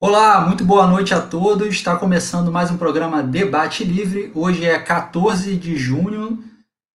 [0.00, 1.68] Olá, muito boa noite a todos.
[1.68, 4.30] Está começando mais um programa Debate Livre.
[4.34, 6.44] Hoje é 14 de junho,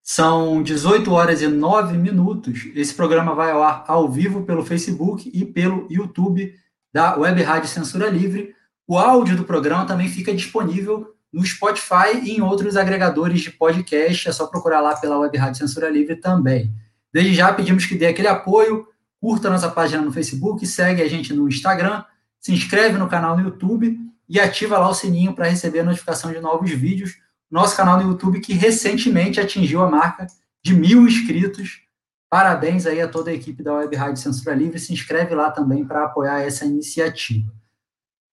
[0.02, 2.68] são 18 horas e 9 minutos.
[2.74, 6.52] Esse programa vai ao ar ao vivo pelo Facebook e pelo YouTube
[6.92, 8.52] da Web Rádio Censura Livre.
[8.86, 14.28] O áudio do programa também fica disponível no Spotify e em outros agregadores de podcast.
[14.28, 16.74] É só procurar lá pela Web Rádio Censura Livre também.
[17.12, 18.86] Desde já pedimos que dê aquele apoio,
[19.18, 22.02] curta nossa página no Facebook, segue a gente no Instagram
[22.48, 26.32] se inscreve no canal no YouTube e ativa lá o sininho para receber a notificação
[26.32, 27.18] de novos vídeos.
[27.50, 30.26] Nosso canal no YouTube que recentemente atingiu a marca
[30.64, 31.82] de mil inscritos.
[32.30, 34.78] Parabéns aí a toda a equipe da Web Rádio Censura Livre.
[34.78, 37.52] Se inscreve lá também para apoiar essa iniciativa.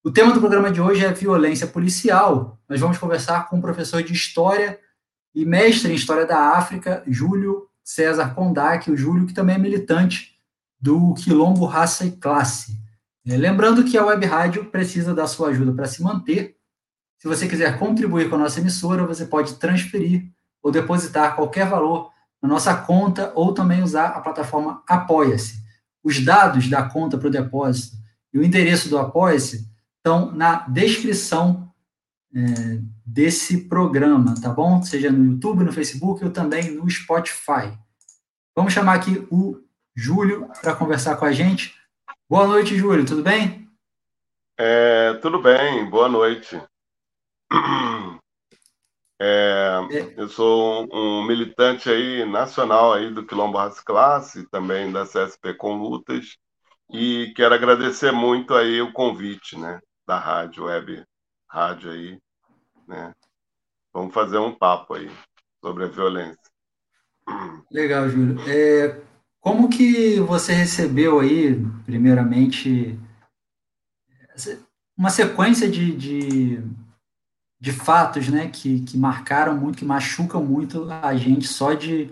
[0.04, 2.56] O tema do programa de hoje é violência policial.
[2.68, 4.78] Nós vamos conversar com o professor de História
[5.34, 10.38] e mestre em História da África, Júlio César Kondak, o Júlio, que também é militante
[10.80, 12.83] do Quilombo Raça e Classe.
[13.26, 16.56] É, lembrando que a Web Rádio precisa da sua ajuda para se manter.
[17.18, 20.30] Se você quiser contribuir com a nossa emissora, você pode transferir
[20.62, 22.10] ou depositar qualquer valor
[22.42, 25.64] na nossa conta ou também usar a plataforma Apoia-se.
[26.02, 27.96] Os dados da conta para o depósito
[28.32, 29.66] e o endereço do Apoia-se
[29.96, 31.72] estão na descrição
[32.34, 34.82] é, desse programa, tá bom?
[34.82, 37.72] Seja no YouTube, no Facebook ou também no Spotify.
[38.54, 39.58] Vamos chamar aqui o
[39.96, 41.74] Júlio para conversar com a gente.
[42.26, 43.68] Boa noite, Júlio, tudo bem?
[44.58, 46.60] É, tudo bem, boa noite.
[49.16, 50.20] É, é.
[50.20, 55.54] Eu sou um, um, militante aí nacional aí do Quilombo Raça Classe, também da CSP
[55.54, 56.36] com Lutas,
[56.92, 61.04] e quero agradecer muito aí o convite, né, da rádio, web
[61.48, 62.18] rádio aí,
[62.88, 63.14] né.
[63.92, 65.08] Vamos fazer um papo aí
[65.64, 66.42] sobre a violência.
[67.70, 68.36] Legal, Júlio.
[68.50, 69.00] É,
[69.44, 72.98] como que você recebeu aí, primeiramente,
[74.96, 76.62] uma sequência de, de,
[77.60, 82.10] de fatos né, que, que marcaram muito, que machucam muito a gente só de,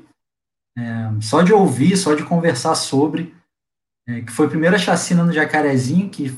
[0.76, 3.34] é, só de ouvir, só de conversar sobre,
[4.06, 6.36] é, que foi a primeira chacina no Jacarezinho, que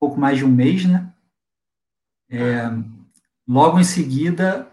[0.00, 1.12] pouco mais de um mês, né?
[2.30, 2.70] É,
[3.44, 4.70] logo em seguida,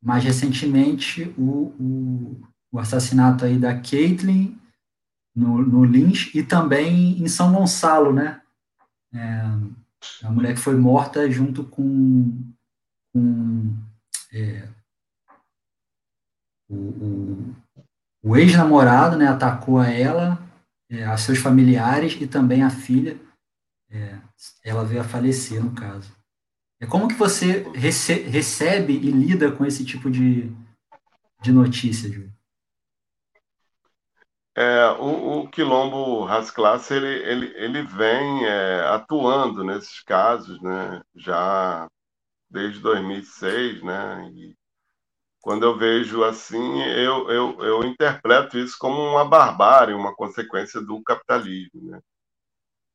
[0.00, 4.56] mais recentemente, o, o, o assassinato aí da Caitlyn
[5.36, 8.40] no, no Lins e também em São Gonçalo, né?
[9.14, 9.42] É,
[10.22, 12.52] a mulher que foi morta junto com,
[13.12, 13.74] com
[14.32, 14.66] é,
[16.68, 17.54] o, o,
[18.22, 19.28] o ex-namorado, né?
[19.28, 20.38] Atacou a ela,
[20.88, 23.20] é, a seus familiares e também a filha.
[23.90, 24.18] É,
[24.64, 26.10] ela veio a falecer, no caso.
[26.80, 30.50] É como que você rece recebe e lida com esse tipo de,
[31.42, 32.35] de notícia, Júlio?
[34.56, 41.86] É, o, o Quilombo Rasclasse, ele, ele, ele vem é, atuando nesses casos, né, já
[42.50, 44.54] desde 2006, né, e
[45.42, 51.02] quando eu vejo assim, eu, eu, eu interpreto isso como uma barbárie, uma consequência do
[51.02, 52.00] capitalismo, né,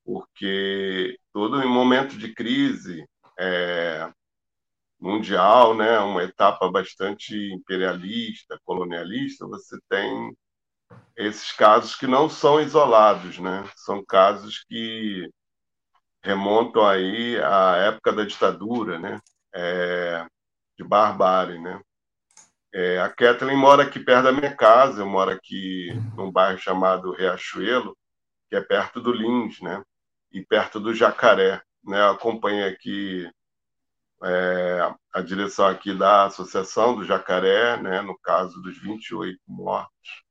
[0.05, 3.05] porque todo em momento de crise
[3.39, 4.09] é,
[4.99, 10.35] mundial, né, uma etapa bastante imperialista, colonialista, você tem
[11.15, 13.69] esses casos que não são isolados, né?
[13.75, 15.29] São casos que
[16.23, 19.19] remontam aí à época da ditadura, né?
[19.53, 20.25] É,
[20.77, 21.81] de barbárie, né?
[22.73, 27.13] É, a Kathleen mora aqui perto da minha casa, eu moro aqui num bairro chamado
[27.13, 27.97] Riachuelo,
[28.49, 29.83] que é perto do Lins, né?
[30.31, 31.99] E perto do Jacaré, né?
[32.01, 33.29] Eu acompanho aqui
[34.23, 38.01] é, a direção aqui da Associação do Jacaré, né?
[38.01, 40.23] No caso dos 28 mortos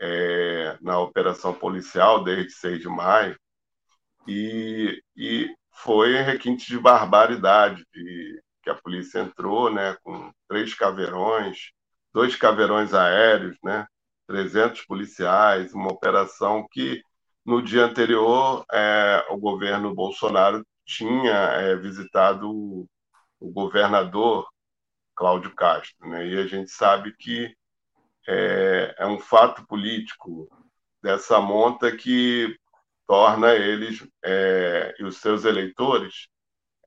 [0.00, 3.38] é, na operação policial desde 6 de maio,
[4.26, 11.70] e, e foi requinte de barbaridade de, que a polícia entrou né, com três caveirões,
[12.12, 13.86] dois caveirões aéreos, né,
[14.26, 17.02] 300 policiais, uma operação que
[17.44, 22.86] no dia anterior é, o governo Bolsonaro tinha é, visitado o,
[23.40, 24.46] o governador
[25.14, 26.26] Cláudio Castro, né?
[26.26, 27.52] E a gente sabe que
[28.28, 30.48] é, é um fato político
[31.02, 32.54] dessa monta que
[33.06, 36.28] torna eles é, e os seus eleitores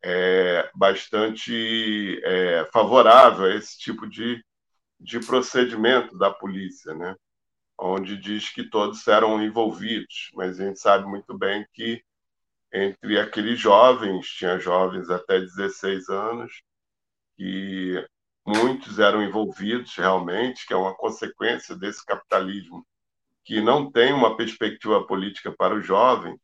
[0.03, 4.43] é, bastante é, favorável a esse tipo de,
[4.99, 7.15] de procedimento da polícia, né?
[7.77, 12.03] onde diz que todos eram envolvidos, mas a gente sabe muito bem que
[12.71, 16.61] entre aqueles jovens, tinha jovens até 16 anos,
[17.35, 18.07] que
[18.45, 22.85] muitos eram envolvidos realmente, que é uma consequência desse capitalismo
[23.43, 26.39] que não tem uma perspectiva política para os jovens,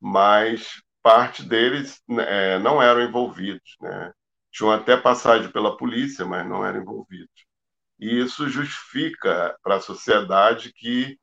[0.00, 4.12] mas parte deles é, não eram envolvidos, né?
[4.52, 7.44] Tinham até passagem pela polícia, mas não eram envolvidos.
[7.98, 11.18] E isso justifica para a sociedade que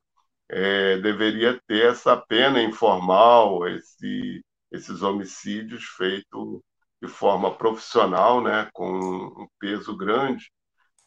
[0.50, 6.62] é, deveria ter essa pena informal, esse, esses homicídios feitos
[7.01, 10.51] de forma profissional, né, com um peso grande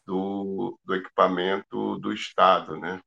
[0.05, 2.77] do, do equipamento do Estado.
[2.77, 2.99] Né?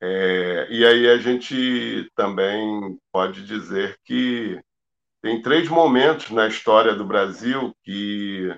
[0.00, 4.60] É, e aí a gente também pode dizer que
[5.22, 8.54] tem três momentos na história do Brasil que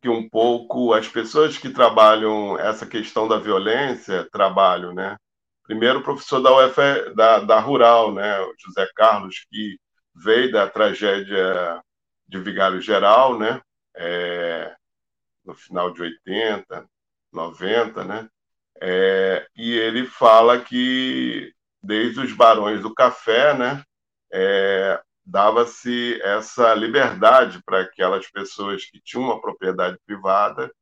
[0.00, 5.16] que um pouco as pessoas que trabalham essa questão da violência trabalham, né?
[5.64, 9.78] Primeiro, o professor da UF, da, da Rural, né, José Carlos, que
[10.14, 11.82] veio da tragédia
[12.30, 13.60] de Vigário Geral, né,
[13.96, 14.74] é,
[15.44, 16.86] no final de 80,
[17.32, 18.28] 90, né,
[18.80, 23.82] é, e ele fala que desde os barões do café, né,
[24.32, 30.72] é, dava-se essa liberdade para aquelas pessoas que tinham uma propriedade privada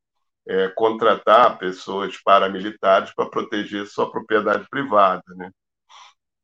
[0.47, 5.23] é, contratar pessoas paramilitares para proteger sua propriedade privada.
[5.37, 5.51] Né?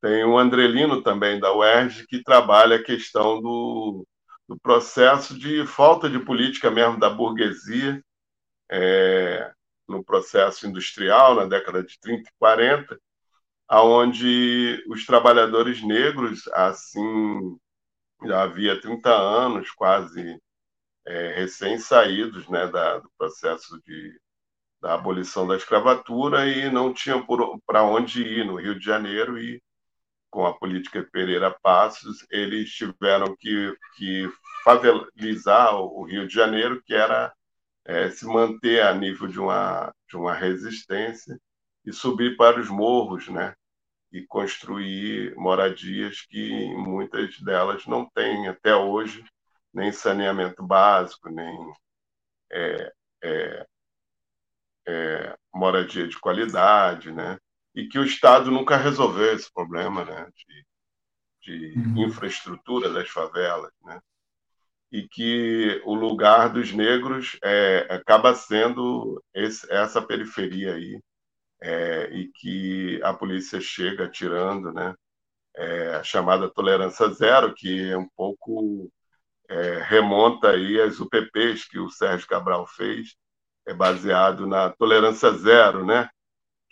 [0.00, 4.06] Tem o Andrelino também da UERJ que trabalha a questão do,
[4.48, 8.02] do processo de falta de política mesmo da burguesia
[8.70, 9.52] é,
[9.88, 13.00] no processo industrial na década de 30 e 40,
[13.68, 17.56] aonde os trabalhadores negros assim
[18.24, 20.40] já havia 30 anos, quase
[21.06, 24.18] é, recém-saídos né, da, do processo de,
[24.80, 27.24] da abolição da escravatura e não tinham
[27.66, 29.62] para onde ir no Rio de Janeiro e
[30.34, 34.28] com a política Pereira Passos eles tiveram que, que
[34.64, 37.32] favelizar o Rio de Janeiro, que era
[37.84, 41.38] é, se manter a nível de uma, de uma resistência
[41.86, 43.54] e subir para os morros, né?
[44.10, 49.24] e construir moradias que muitas delas não têm até hoje
[49.72, 51.72] nem saneamento básico, nem
[52.50, 52.92] é,
[53.22, 53.66] é,
[54.86, 57.38] é, moradia de qualidade, né?
[57.74, 60.28] E que o Estado nunca resolveu esse problema, né?
[61.42, 62.06] De, de uhum.
[62.06, 64.00] infraestrutura das favelas, né?
[64.92, 71.00] E que o lugar dos negros é, acaba sendo esse, essa periferia aí,
[71.60, 74.94] é, e que a polícia chega atirando, né?
[75.56, 78.90] É, a chamada tolerância zero, que é um pouco
[79.48, 83.14] é, remonta aí às UPPs que o Sérgio Cabral fez,
[83.66, 86.08] é baseado na tolerância zero, né?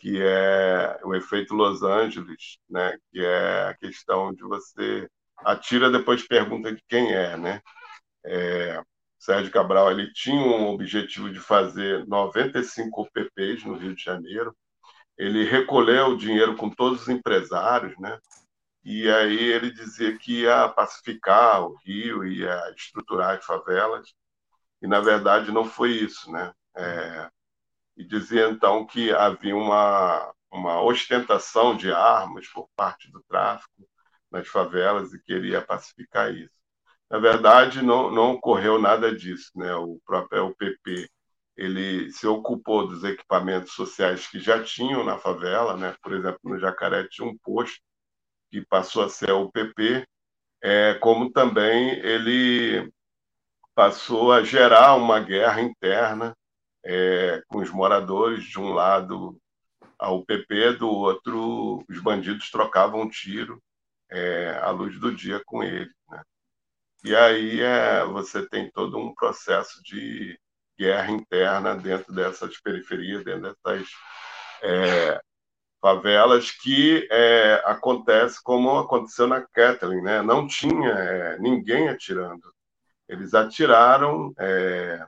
[0.02, 2.98] Que é o efeito Los Angeles, né?
[3.12, 5.08] Que é a questão de você
[5.38, 7.60] atira depois pergunta de quem é, né?
[8.24, 8.82] É,
[9.18, 14.54] Sérgio Cabral ele tinha um objetivo de fazer 95 UPPs no Rio de Janeiro,
[15.16, 18.18] ele recolheu o dinheiro com todos os empresários, né?
[18.84, 24.12] E aí ele dizia que ia pacificar o Rio, ia estruturar as favelas,
[24.82, 26.52] e na verdade não foi isso, né?
[26.76, 27.30] É,
[27.96, 33.88] e dizia então que havia uma, uma ostentação de armas por parte do tráfico
[34.30, 36.62] nas favelas e queria pacificar isso.
[37.10, 39.74] Na verdade, não, não ocorreu nada disso, né?
[39.74, 41.10] O próprio UPP
[41.56, 45.94] ele se ocupou dos equipamentos sociais que já tinham na favela, né?
[46.02, 47.80] Por exemplo, no Jacaré tinha um posto
[48.50, 50.06] que passou a ser o PP,
[50.62, 52.90] é, como também ele
[53.74, 56.36] passou a gerar uma guerra interna
[56.84, 59.38] é, com os moradores de um lado
[59.98, 63.62] a UPP, do outro os bandidos trocavam um tiro
[64.10, 65.90] é, à luz do dia com ele.
[66.10, 66.22] Né?
[67.04, 70.38] E aí é, você tem todo um processo de
[70.78, 73.88] guerra interna dentro dessas periferias, dentro dessas
[74.62, 75.20] é,
[75.80, 80.22] favelas, que é, acontece como aconteceu na Kathleen, né?
[80.22, 82.52] Não tinha é, ninguém atirando.
[83.08, 85.04] Eles atiraram, é,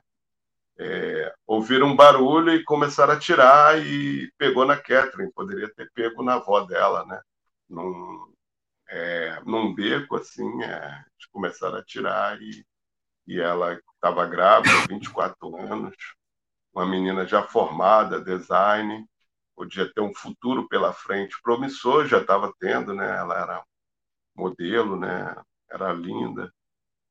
[0.77, 5.31] é, ouviram um barulho e começaram a atirar e pegou na Kathleen.
[5.31, 7.21] Poderia ter pego na avó dela, né?
[7.69, 8.33] Num,
[8.89, 12.65] é, num beco, assim, é, começaram a atirar e,
[13.27, 15.95] e ela estava grávida, 24 anos,
[16.73, 19.05] uma menina já formada, design,
[19.55, 23.17] podia ter um futuro pela frente promissor, já estava tendo, né?
[23.17, 23.63] Ela era
[24.35, 25.35] modelo, né?
[25.69, 26.53] Era linda.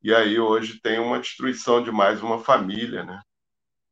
[0.02, 3.20] E aí hoje tem uma destruição de mais uma família, né?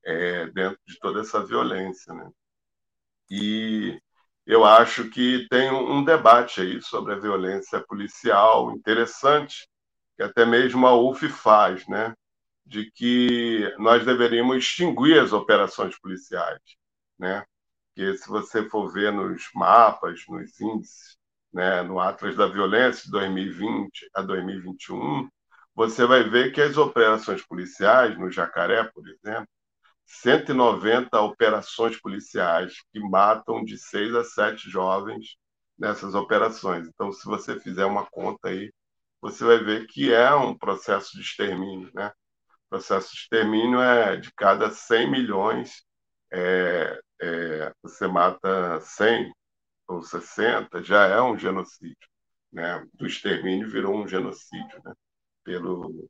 [0.04, 2.28] É, dentro de toda essa violência, né?
[3.30, 4.00] E
[4.47, 9.68] eu acho que tem um debate aí sobre a violência policial interessante,
[10.16, 12.14] que até mesmo a UF faz, né?
[12.66, 16.61] De que nós deveríamos extinguir as operações policiais,
[17.18, 17.44] né?
[17.94, 21.16] Que se você for ver nos mapas, nos índices,
[21.52, 25.28] né, no Atlas da Violência de 2020 a 2021,
[25.75, 29.49] você vai ver que as operações policiais, no Jacaré, por exemplo,
[30.12, 35.37] 190 operações policiais que matam de seis a sete jovens
[35.78, 36.87] nessas operações.
[36.87, 38.71] Então, se você fizer uma conta aí,
[39.23, 42.12] você vai ver que é um processo de extermínio, né?
[42.66, 45.83] O processo de extermínio é de cada 100 milhões,
[46.31, 49.33] é, é, você mata 100
[49.88, 52.09] ou 60, já é um genocídio,
[52.52, 52.85] né?
[52.95, 54.92] Do extermínio virou um genocídio, né?
[55.45, 56.09] Pelo,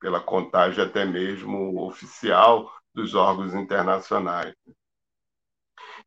[0.00, 4.52] pela contagem até mesmo oficial dos órgãos internacionais.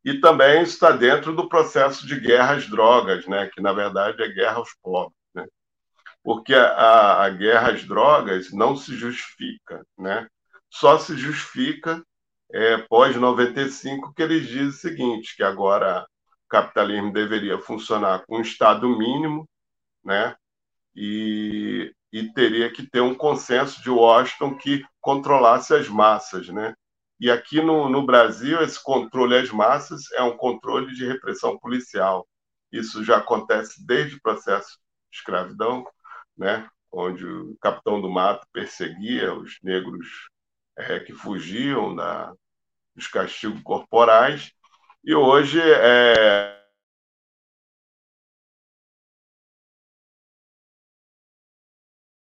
[0.04, 3.48] E também está dentro do processo de guerra às drogas, né?
[3.52, 5.16] que na verdade é guerra aos pobres.
[5.34, 5.46] Né?
[6.22, 10.28] Porque a, a guerra às drogas não se justifica, né?
[10.68, 12.04] só se justifica
[12.52, 18.42] é, pós-95, que eles dizem o seguinte, que agora o capitalismo deveria funcionar com um
[18.42, 19.48] Estado mínimo,
[20.04, 20.36] né?
[20.94, 26.74] e e teria que ter um consenso de Washington que controlasse as massas, né?
[27.22, 32.28] E aqui no, no Brasil, esse controle às massas é um controle de repressão policial.
[32.72, 34.76] Isso já acontece desde o processo
[35.08, 35.86] de escravidão,
[36.36, 36.68] né?
[36.90, 40.08] onde o capitão do mato perseguia os negros
[40.76, 42.34] é, que fugiam da,
[42.96, 44.52] dos castigos corporais.
[45.04, 46.60] E hoje é,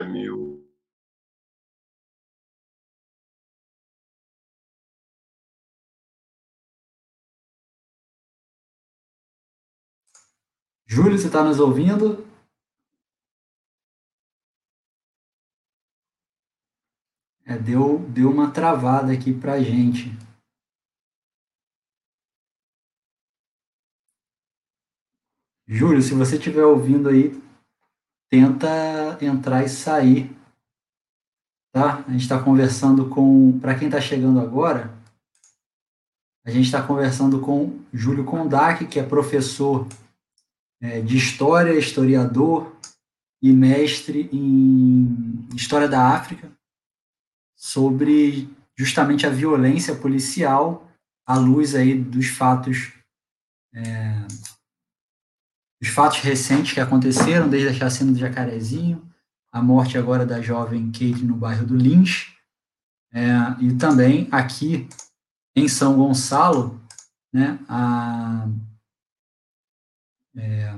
[0.04, 0.39] mil.
[10.92, 12.26] Júlio, você está nos ouvindo?
[17.46, 20.10] É, deu, deu uma travada aqui para gente.
[25.68, 27.40] Júlio, se você estiver ouvindo aí,
[28.28, 28.68] tenta
[29.24, 30.36] entrar e sair.
[31.72, 32.00] Tá?
[32.00, 33.60] A gente está conversando com.
[33.60, 34.92] Para quem está chegando agora,
[36.44, 39.88] a gente está conversando com Júlio Kondak, que é professor
[40.82, 42.76] é, de História, historiador
[43.42, 46.52] e mestre em História da África,
[47.56, 50.90] sobre justamente a violência policial
[51.26, 52.94] à luz aí dos fatos
[53.74, 54.28] é,
[55.82, 59.08] os fatos recentes que aconteceram, desde a chacina do Jacarezinho,
[59.52, 62.34] a morte agora da jovem Kate no bairro do Lins,
[63.14, 63.28] é,
[63.60, 64.88] e também aqui
[65.56, 66.80] em São Gonçalo,
[67.34, 68.48] né, a
[70.40, 70.74] é,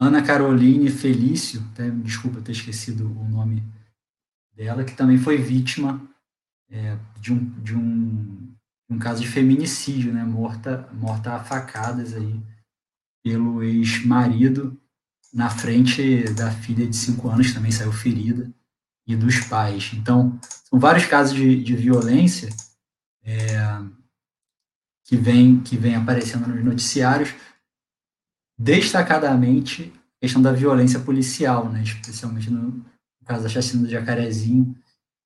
[0.00, 3.62] Ana Caroline Felício, até, desculpa ter esquecido o nome
[4.54, 6.00] dela, que também foi vítima
[6.70, 8.54] é, de, um, de, um,
[8.90, 12.40] um caso de feminicídio, né, morta, morta a facadas aí
[13.22, 14.80] pelo ex-marido
[15.32, 18.52] na frente da filha de cinco anos, também saiu ferida,
[19.06, 19.92] e dos pais.
[19.94, 22.48] Então, são vários casos de, de violência
[23.24, 23.58] é,
[25.04, 27.34] que, vem, que vem aparecendo nos noticiários,
[28.58, 32.84] destacadamente a questão da violência policial, né, especialmente no,
[33.24, 34.74] caso da chacina do Jacarezinho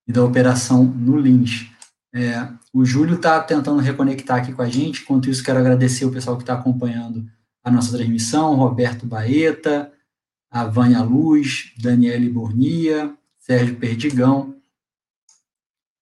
[0.06, 1.70] e da operação no Lins.
[2.14, 6.10] É, o Júlio está tentando reconectar aqui com a gente, enquanto isso quero agradecer o
[6.10, 7.26] pessoal que está acompanhando
[7.64, 9.92] a nossa transmissão, Roberto Baeta,
[10.50, 14.56] a Vânia Luz, Daniele Bornia, Sérgio Perdigão,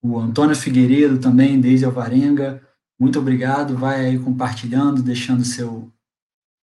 [0.03, 2.63] o Antônio Figueiredo também, desde Alvarenga,
[2.99, 5.93] muito obrigado, vai aí compartilhando, deixando seu,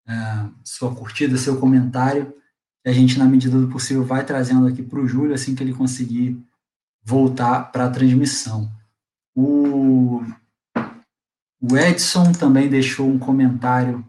[0.08, 2.34] uh, sua curtida, seu comentário,
[2.86, 5.74] a gente, na medida do possível, vai trazendo aqui para o Júlio, assim que ele
[5.74, 6.38] conseguir
[7.02, 8.70] voltar para a transmissão.
[9.36, 10.22] O,
[11.62, 14.06] o Edson também deixou um comentário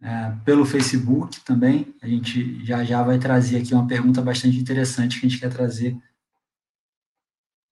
[0.00, 1.94] é, pelo Facebook também.
[2.02, 5.52] A gente já já vai trazer aqui uma pergunta bastante interessante que a gente quer
[5.52, 5.96] trazer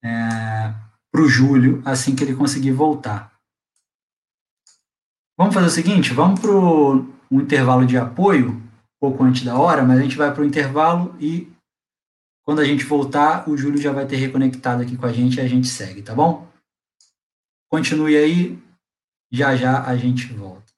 [0.04, 0.74] é,
[1.10, 3.32] para o Júlio assim que ele conseguir voltar.
[5.36, 6.50] Vamos fazer o seguinte, vamos para
[7.32, 8.62] um intervalo de apoio,
[9.00, 11.50] pouco antes da hora, mas a gente vai para o intervalo e
[12.44, 15.40] quando a gente voltar, o Júlio já vai ter reconectado aqui com a gente e
[15.40, 16.46] a gente segue, tá bom?
[17.70, 18.62] Continue aí,
[19.30, 20.70] já já a gente volta.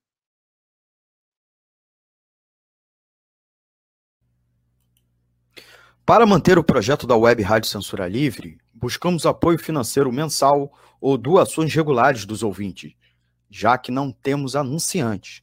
[6.07, 11.75] Para manter o projeto da Web Rádio Censura Livre, buscamos apoio financeiro mensal ou doações
[11.75, 12.95] regulares dos ouvintes,
[13.51, 15.43] já que não temos anunciantes,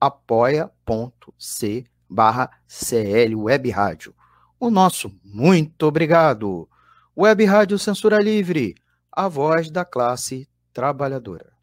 [0.00, 4.14] apoia.c barra CL Web Rádio.
[4.58, 6.66] O nosso muito obrigado.
[7.16, 8.74] Web Rádio Censura Livre,
[9.10, 11.54] a voz da classe trabalhadora.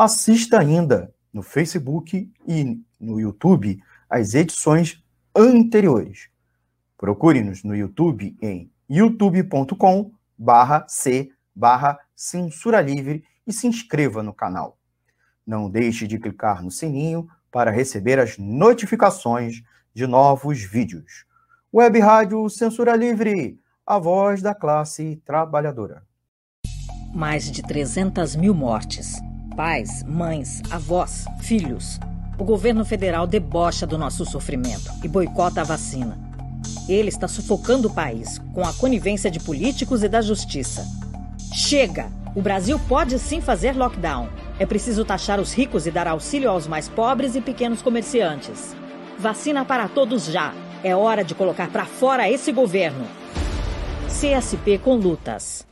[0.00, 5.02] Assista ainda no Facebook e no YouTube as edições
[5.34, 6.28] anteriores.
[6.96, 14.78] Procure-nos no YouTube em youtube.com barra c barra censura livre e se inscreva no canal.
[15.44, 21.26] Não deixe de clicar no sininho para receber as notificações de novos vídeos.
[21.74, 26.04] Web Rádio Censura Livre, a voz da classe trabalhadora.
[27.12, 29.18] Mais de 300 mil mortes.
[29.58, 31.98] Pais, mães, avós, filhos
[32.38, 36.16] o governo federal debocha do nosso sofrimento e boicota a vacina.
[36.88, 40.86] Ele está sufocando o país com a conivência de políticos e da justiça.
[41.52, 42.06] Chega!
[42.36, 44.28] O Brasil pode sim fazer lockdown.
[44.60, 48.76] É preciso taxar os ricos e dar auxílio aos mais pobres e pequenos comerciantes.
[49.18, 50.54] Vacina para todos já.
[50.84, 53.08] É hora de colocar para fora esse governo.
[54.06, 55.67] CSP com lutas.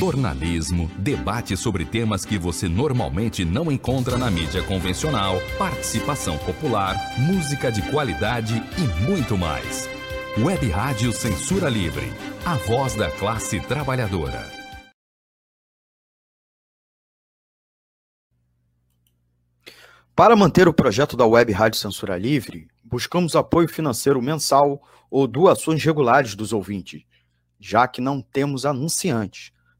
[0.00, 7.70] Jornalismo, debate sobre temas que você normalmente não encontra na mídia convencional, participação popular, música
[7.70, 9.86] de qualidade e muito mais.
[10.38, 12.10] Web Rádio Censura Livre,
[12.46, 14.42] a voz da classe trabalhadora.
[20.16, 25.84] Para manter o projeto da Web Rádio Censura Livre, buscamos apoio financeiro mensal ou doações
[25.84, 27.02] regulares dos ouvintes,
[27.58, 29.52] já que não temos anunciantes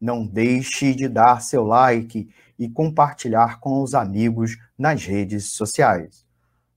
[0.00, 6.23] Não deixe de dar seu like e compartilhar com os amigos nas redes sociais.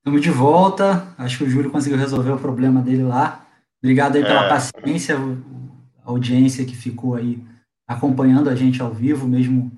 [0.00, 1.14] Estamos de volta.
[1.18, 3.46] Acho que o Júlio conseguiu resolver o problema dele lá.
[3.82, 4.48] Obrigado aí pela é.
[4.48, 5.14] paciência,
[6.02, 7.44] a audiência que ficou aí
[7.86, 9.70] acompanhando a gente ao vivo, mesmo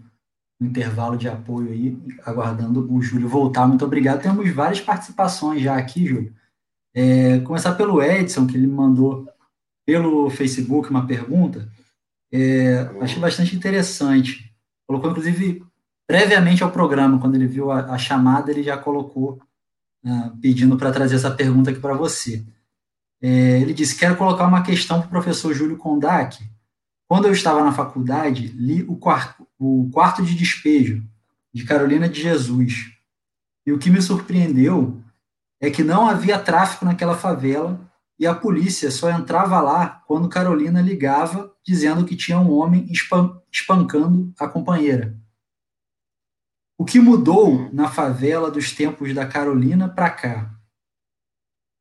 [0.60, 3.66] no intervalo de apoio aí, aguardando o Júlio voltar.
[3.66, 4.22] Muito obrigado.
[4.22, 6.32] Temos várias participações já aqui, Júlio.
[6.94, 9.26] É, começar pelo Edson, que ele me mandou
[9.84, 11.68] pelo Facebook uma pergunta.
[12.32, 14.54] É, achei bastante interessante.
[14.86, 15.64] Colocou, inclusive,
[16.06, 19.40] previamente ao programa, quando ele viu a, a chamada, ele já colocou
[20.04, 22.44] uh, pedindo para trazer essa pergunta aqui para você.
[23.20, 26.42] É, ele disse: Quero colocar uma questão para o professor Júlio Kondak.
[27.08, 31.02] Quando eu estava na faculdade, li o quarto, o quarto de Despejo,
[31.52, 32.90] de Carolina de Jesus.
[33.66, 35.00] E o que me surpreendeu
[35.60, 37.78] é que não havia tráfico naquela favela
[38.18, 42.86] e a polícia só entrava lá quando Carolina ligava dizendo que tinha um homem
[43.50, 45.16] espancando a companheira.
[46.78, 50.50] O que mudou na favela dos tempos da Carolina para cá?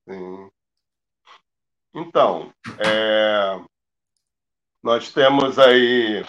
[0.08, 0.50] Sim.
[1.94, 3.60] Então, é,
[4.82, 6.24] nós temos aí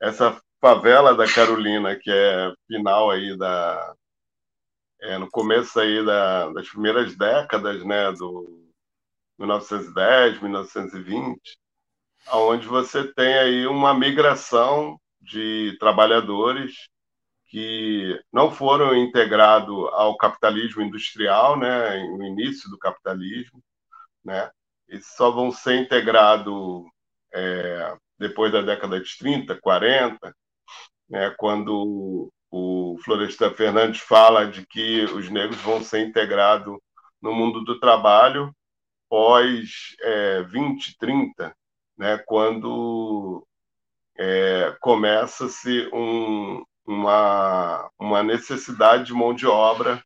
[0.00, 3.94] essa favela da Carolina, que é final aí da.
[5.00, 8.72] É, no começo aí da, das primeiras décadas, né, do
[9.36, 11.58] 1910, 1920,
[12.32, 16.88] onde você tem aí uma migração de trabalhadores
[17.52, 23.62] que não foram integrados ao capitalismo industrial, né, no início do capitalismo,
[24.24, 24.50] né,
[24.88, 26.82] e só vão ser integrados
[27.30, 30.34] é, depois da década de 30, 40,
[31.10, 36.78] né, quando o Florestan Fernandes fala de que os negros vão ser integrados
[37.20, 38.50] no mundo do trabalho
[39.10, 41.54] pós é, 20, 30,
[41.98, 43.46] né, quando
[44.16, 50.02] é, começa-se um, uma, uma necessidade de mão de obra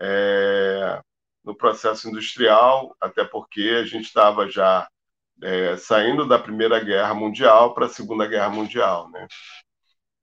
[0.00, 1.00] é,
[1.44, 4.88] no processo industrial, até porque a gente estava já
[5.42, 9.10] é, saindo da Primeira Guerra Mundial para a Segunda Guerra Mundial.
[9.10, 9.26] Né?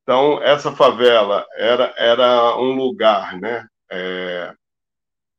[0.03, 4.53] Então, essa favela era, era um lugar né, é,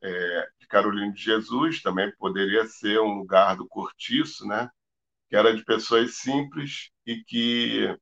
[0.03, 4.69] é, de Carolina de Jesus, também poderia ser um lugar do cortiço, né,
[5.29, 7.97] que era de pessoas simples e que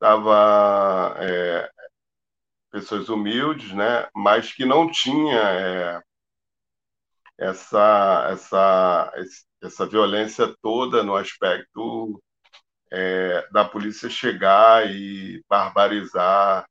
[0.00, 1.70] estava é,
[2.70, 6.02] pessoas humildes, né, mas que não tinha é,
[7.38, 9.12] essa essa
[9.62, 12.22] essa violência toda no aspecto
[12.90, 16.66] é, da polícia chegar e barbarizar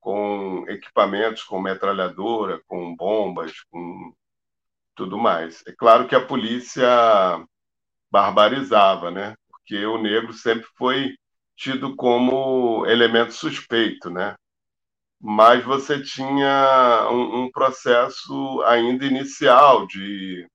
[0.00, 4.12] com equipamentos, com metralhadora, com bombas, com
[4.94, 5.62] tudo mais.
[5.66, 6.86] É claro que a polícia
[8.10, 9.34] barbarizava, né?
[9.48, 11.16] Porque o negro sempre foi
[11.56, 14.36] tido como elemento suspeito, né?
[15.20, 20.46] Mas você tinha um, um processo ainda inicial de,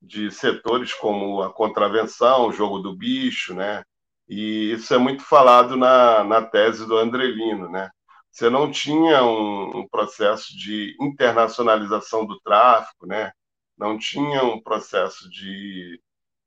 [0.00, 3.82] de setores como a contravenção, o jogo do bicho, né?
[4.28, 7.90] E isso é muito falado na, na tese do Andrelino, né?
[8.30, 13.32] Você não tinha um, um processo de internacionalização do tráfico, né?
[13.76, 16.00] Não tinha um processo de,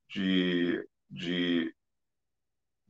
[0.10, 1.76] de, de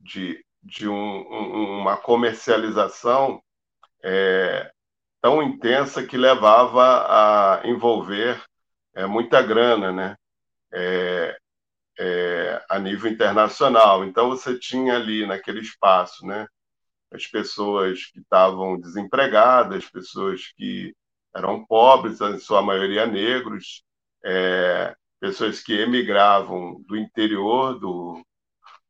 [0.06, 3.42] de, de um, um, uma comercialização
[4.02, 4.70] é,
[5.20, 8.42] tão intensa que levava a envolver
[8.94, 10.16] é, muita grana, né?
[10.72, 11.36] É,
[11.98, 14.04] é, a nível internacional.
[14.04, 16.46] Então você tinha ali naquele espaço, né?
[17.12, 20.94] As pessoas que estavam desempregadas, pessoas que
[21.34, 23.82] eram pobres, em sua maioria negros,
[24.24, 28.22] é, pessoas que emigravam do interior do,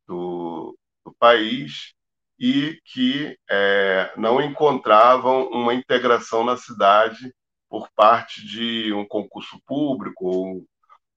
[0.07, 0.76] do,
[1.07, 1.93] do país
[2.39, 7.33] e que é, não encontravam uma integração na cidade
[7.69, 10.65] por parte de um concurso público ou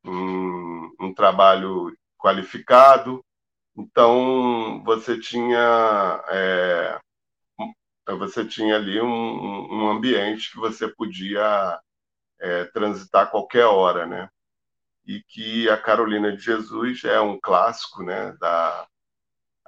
[0.05, 3.25] um, um trabalho qualificado.
[3.77, 7.01] Então você tinha é,
[8.17, 11.79] você tinha ali um, um, ambiente que você podia
[12.41, 14.29] é, transitar a qualquer hora, né?
[15.07, 18.87] E que a Carolina de Jesus é um clássico, né, da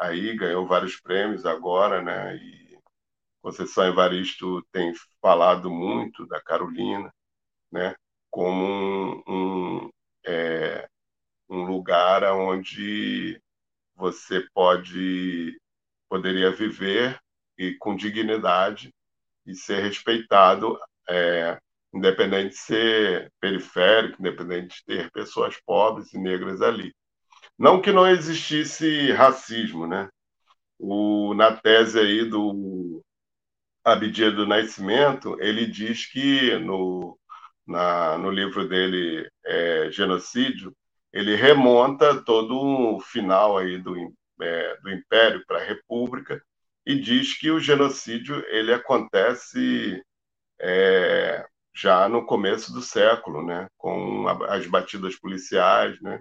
[0.02, 2.36] aí ganhou vários prêmios agora, né?
[2.36, 2.78] E
[3.42, 7.12] Conceição Evaristo tem falado muito da Carolina,
[7.72, 7.94] né,
[8.30, 9.90] como um, um,
[10.24, 10.88] é,
[11.48, 13.40] um lugar onde
[13.96, 15.58] você pode
[16.08, 17.18] poderia viver
[17.58, 18.94] e com dignidade
[19.46, 21.58] e ser respeitado, é,
[21.92, 26.94] independente de ser periférico, independente de ter pessoas pobres e negras ali.
[27.62, 30.08] Não que não existisse racismo, né?
[30.80, 33.00] O, na tese aí do
[33.84, 37.16] Abdia do Nascimento, ele diz que no,
[37.64, 40.74] na, no livro dele, é, Genocídio,
[41.12, 46.42] ele remonta todo o final aí do, é, do Império para a República
[46.84, 50.02] e diz que o genocídio ele acontece
[50.60, 56.20] é, já no começo do século, né, com as batidas policiais, né,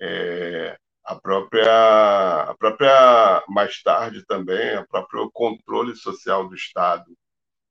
[0.00, 7.04] é, a própria, a própria mais tarde também, o próprio controle social do Estado,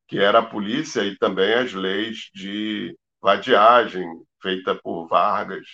[0.07, 4.05] que era a polícia e também as leis de vadiagem
[4.41, 5.67] feita por Vargas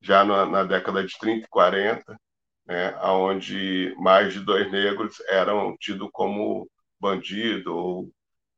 [0.00, 2.20] já na, na década de 30 e 40,
[2.66, 6.68] né, onde mais de dois negros eram tidos como
[7.00, 8.10] bandido, ou,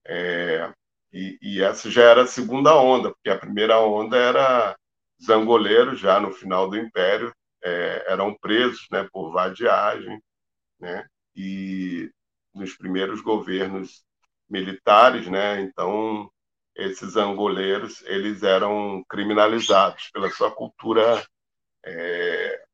[0.07, 0.73] é,
[1.13, 4.77] e, e, essa já era a segunda onda, porque a primeira onda era
[5.23, 10.23] zangoleiros, já no final do Império, é, eram presos né, por vadiagem,
[10.81, 12.11] né, e
[12.55, 14.05] nos primeiros governos
[14.49, 16.31] militares, né, então
[16.79, 21.27] esses angoleiros eles eram criminalizados pela sua cultura
[21.85, 22.65] é,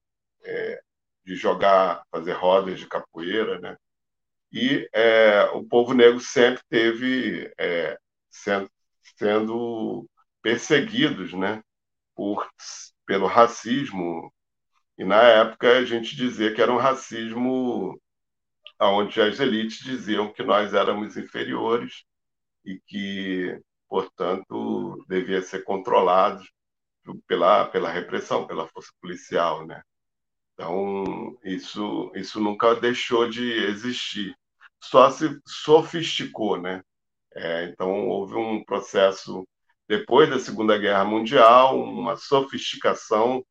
[0.45, 0.83] é,
[1.25, 3.77] de jogar, fazer rodas de capoeira, né?
[4.53, 7.99] E é, o povo negro sempre teve é,
[8.31, 8.71] sendo,
[9.17, 10.09] sendo
[10.43, 11.63] perseguidos, né?
[12.15, 12.47] Por,
[13.07, 14.33] pelo racismo
[14.99, 18.01] e na época a gente dizia que era um racismo
[18.81, 22.05] onde as elites diziam que nós éramos inferiores
[22.65, 26.51] e que, portanto, devia ser controlados
[27.27, 29.83] pela, pela repressão, pela força policial, né?
[30.55, 34.35] Então, isso, isso nunca deixou de existir.
[34.81, 36.83] Só se sofisticou, né?
[37.35, 39.47] É, então, houve um processo,
[39.89, 43.45] depois da Segunda Guerra Mundial, uma sofisticação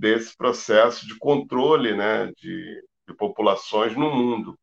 [0.00, 4.58] desse processo de controle né, de, de populações no mundo.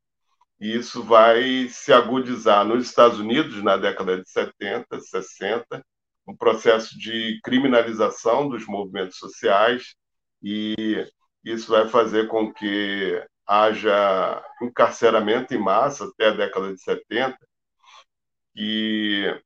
[0.59, 5.85] E isso vai se agudizar nos Estados Unidos na década de 70, 60,
[6.27, 9.93] um processo de criminalização dos movimentos sociais
[10.41, 11.07] e
[11.45, 17.37] isso vai fazer com que haja encarceramento em massa até a década de 70
[18.55, 19.39] e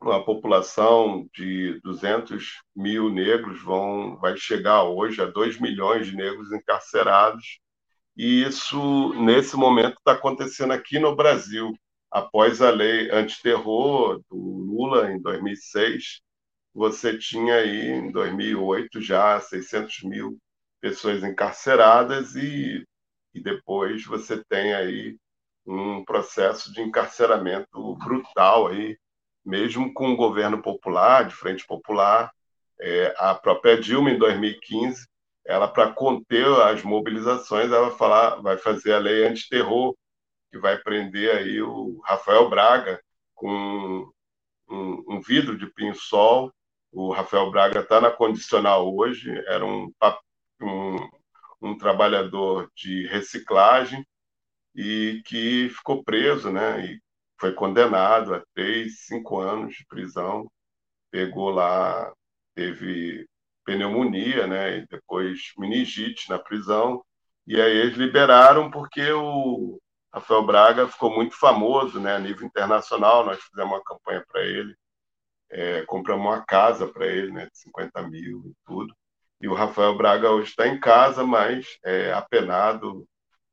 [0.00, 6.52] uma população de 200 mil negros vão, vai chegar hoje a 2 milhões de negros
[6.52, 7.58] encarcerados.
[8.16, 11.72] E isso, nesse momento, está acontecendo aqui no Brasil.
[12.10, 16.20] Após a lei antiterror do Lula, em 2006,
[16.74, 20.38] você tinha aí, em 2008, já 600 mil
[20.80, 22.84] pessoas encarceradas e,
[23.34, 25.16] e depois você tem aí
[25.66, 28.96] um processo de encarceramento brutal aí
[29.48, 32.30] mesmo com o governo popular, de frente popular,
[32.78, 35.08] é, a própria Dilma, em 2015,
[35.46, 39.96] ela, para conter as mobilizações, ela falar, vai fazer a lei antiterror,
[40.50, 43.00] que vai prender aí o Rafael Braga
[43.34, 44.06] com
[44.68, 46.52] um, um vidro de pinho-sol.
[46.92, 49.90] O Rafael Braga está na condicional hoje, era um,
[50.60, 50.96] um,
[51.62, 54.06] um trabalhador de reciclagem
[54.74, 56.84] e que ficou preso, né?
[56.84, 57.07] E
[57.38, 60.50] foi condenado a três, cinco anos de prisão,
[61.10, 62.12] pegou lá,
[62.54, 63.26] teve
[63.64, 67.04] pneumonia, né, e depois meningite na prisão,
[67.46, 69.78] e aí eles liberaram porque o
[70.12, 74.74] Rafael Braga ficou muito famoso, né, a nível internacional, nós fizemos uma campanha para ele,
[75.50, 78.94] é, compramos uma casa para ele, né, de 50 mil e tudo,
[79.40, 83.06] e o Rafael Braga hoje está em casa, mas é, apenado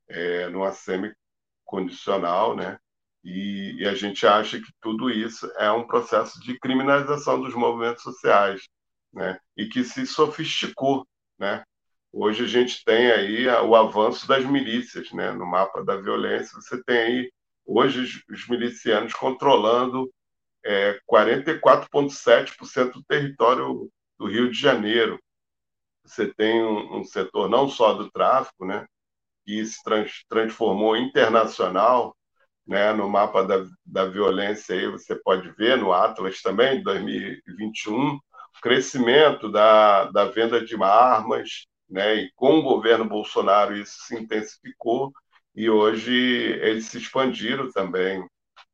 [0.08, 2.80] é, numa semi-condicional, né,
[3.25, 8.03] e, e, a gente acha que tudo isso é um processo de criminalização dos movimentos
[8.03, 8.61] sociais,
[9.11, 9.39] né?
[9.57, 11.07] E que se sofisticou,
[11.39, 11.63] né?
[12.13, 15.31] Hoje a gente tem aí o avanço das milícias, né?
[15.31, 17.31] No mapa da violência você tem aí
[17.65, 20.07] hoje os milicianos controlando
[20.63, 25.19] é, 44,7% do território do Rio de Janeiro.
[26.03, 28.85] Você tem um, um, setor não só do tráfico, né?
[29.45, 32.15] Que se trans, transformou internacional
[32.67, 38.15] né, no mapa da, da violência aí você pode ver no Atlas também, de 2021,
[38.15, 38.21] o
[38.62, 45.12] crescimento da, da venda de armas, né, e com o governo Bolsonaro isso se intensificou,
[45.56, 48.25] e hoje eles se expandiram também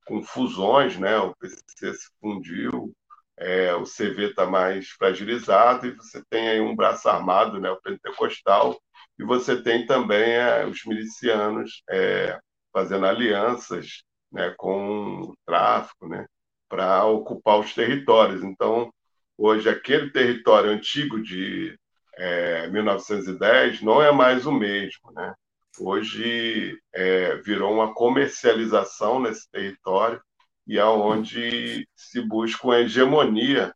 [0.06, 1.18] com fusões, né?
[1.18, 2.94] O PCC se fundiu,
[3.38, 7.70] é, o CV está mais fragilizado e você tem aí um braço armado, né?
[7.72, 8.80] O pentecostal
[9.20, 12.40] e você tem também é, os milicianos é,
[12.72, 16.26] fazendo alianças né, com o tráfico, né?
[16.70, 18.44] Para ocupar os territórios.
[18.44, 18.94] Então,
[19.38, 21.78] hoje aquele território antigo de
[22.18, 25.34] é, 1910 não é mais o mesmo, né?
[25.80, 30.22] Hoje é, virou uma comercialização nesse território
[30.68, 33.74] e é onde se busca uma hegemonia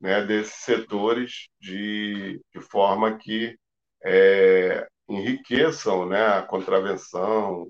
[0.00, 3.56] né, desses setores de, de forma que
[4.04, 7.66] é, enriqueçam né, a contravenção,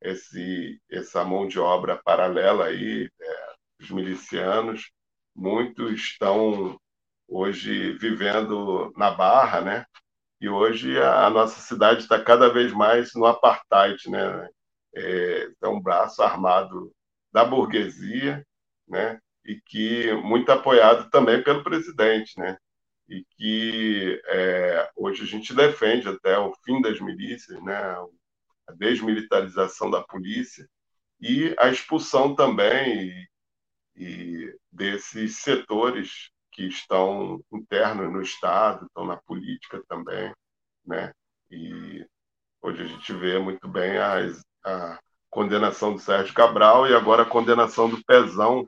[0.00, 4.90] esse, essa mão de obra paralela aí, é, os milicianos,
[5.34, 6.78] muitos estão
[7.28, 9.86] hoje vivendo na Barra, né?
[10.40, 14.48] E hoje a, nossa cidade está cada vez mais no apartheid, né?
[14.94, 16.92] É, é um braço armado
[17.32, 18.46] da burguesia,
[18.88, 19.18] né?
[19.44, 22.56] E que muito apoiado também pelo presidente, né?
[23.08, 27.96] E que é, hoje a gente defende até o fim das milícias, né?
[28.68, 30.68] A desmilitarização da polícia
[31.20, 33.28] e a expulsão também e,
[33.96, 40.32] e desses setores que estão internos no Estado, estão na política também,
[40.84, 41.12] né?
[41.50, 42.06] E
[42.62, 44.98] hoje a gente vê muito bem as, a
[45.28, 48.66] condenação do Sérgio Cabral e agora a condenação do Pezão,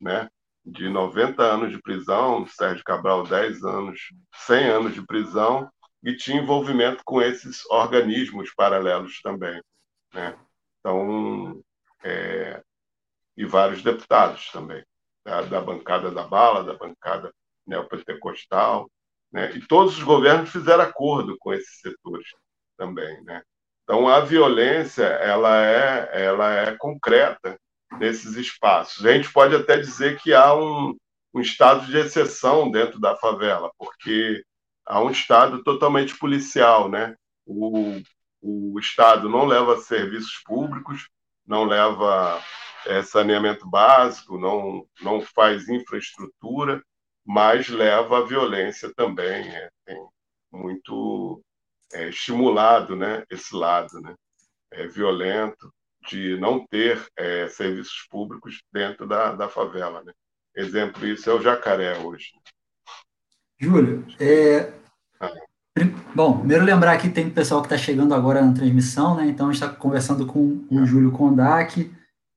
[0.00, 0.28] né?
[0.64, 3.98] De 90 anos de prisão, Sérgio Cabral 10 anos,
[4.46, 5.70] 100 anos de prisão
[6.02, 9.62] e tinha envolvimento com esses organismos paralelos também,
[10.14, 10.38] né?
[10.78, 11.62] Então,
[12.02, 12.62] é,
[13.36, 14.84] e vários deputados também
[15.24, 17.32] da, da bancada da bala, da bancada
[17.66, 18.90] neopentecostal,
[19.32, 19.52] né?
[19.54, 22.26] e todos os governos fizeram acordo com esses setores
[22.76, 23.22] também.
[23.24, 23.42] Né?
[23.84, 27.58] Então, a violência ela é, ela é concreta
[27.98, 29.04] nesses espaços.
[29.04, 30.96] A gente pode até dizer que há um,
[31.34, 34.42] um estado de exceção dentro da favela, porque
[34.90, 37.14] há um estado totalmente policial, né?
[37.46, 38.02] O,
[38.42, 41.08] o estado não leva serviços públicos,
[41.46, 42.42] não leva
[42.86, 46.82] é, saneamento básico, não, não faz infraestrutura,
[47.24, 49.48] mas leva à violência também.
[49.48, 49.96] É, tem
[50.52, 51.40] muito
[51.92, 54.14] é, estimulado né, esse lado né,
[54.72, 55.72] é, violento
[56.08, 60.02] de não ter é, serviços públicos dentro da, da favela.
[60.02, 60.12] Né?
[60.56, 62.32] Exemplo isso é o Jacaré hoje.
[63.60, 64.79] Júlio, é...
[66.14, 69.28] bom, primeiro lembrar que tem pessoal que está chegando agora na transmissão, né?
[69.28, 71.90] então a gente está conversando com o Júlio Kondak,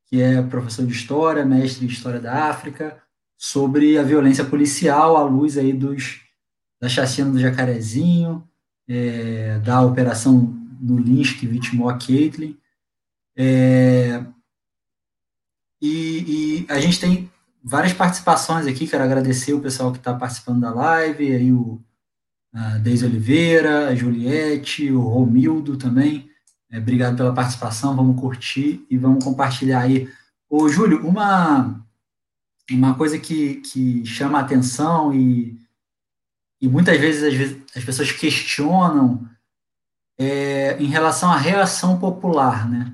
[0.08, 3.02] que é professor de História, mestre em História da África,
[3.38, 6.22] sobre a violência policial à luz aí dos,
[6.80, 8.48] da chacina do Jacarezinho,
[8.88, 12.56] é, da operação no lynch que vitimou a Caitlyn.
[13.36, 14.24] É,
[15.82, 17.32] e, e, a gente tem
[17.64, 21.82] várias participações aqui, quero agradecer o pessoal que está participando da live, aí o
[22.54, 26.30] a Deise Oliveira, a Juliette, o Romildo também,
[26.72, 30.10] é, obrigado pela participação, vamos curtir e vamos compartilhar aí.
[30.50, 31.84] Ô, Júlio, uma,
[32.72, 35.56] uma coisa que, que chama a atenção e,
[36.62, 39.28] e muitas vezes as, as pessoas questionam
[40.18, 42.92] é, em relação à reação popular, né?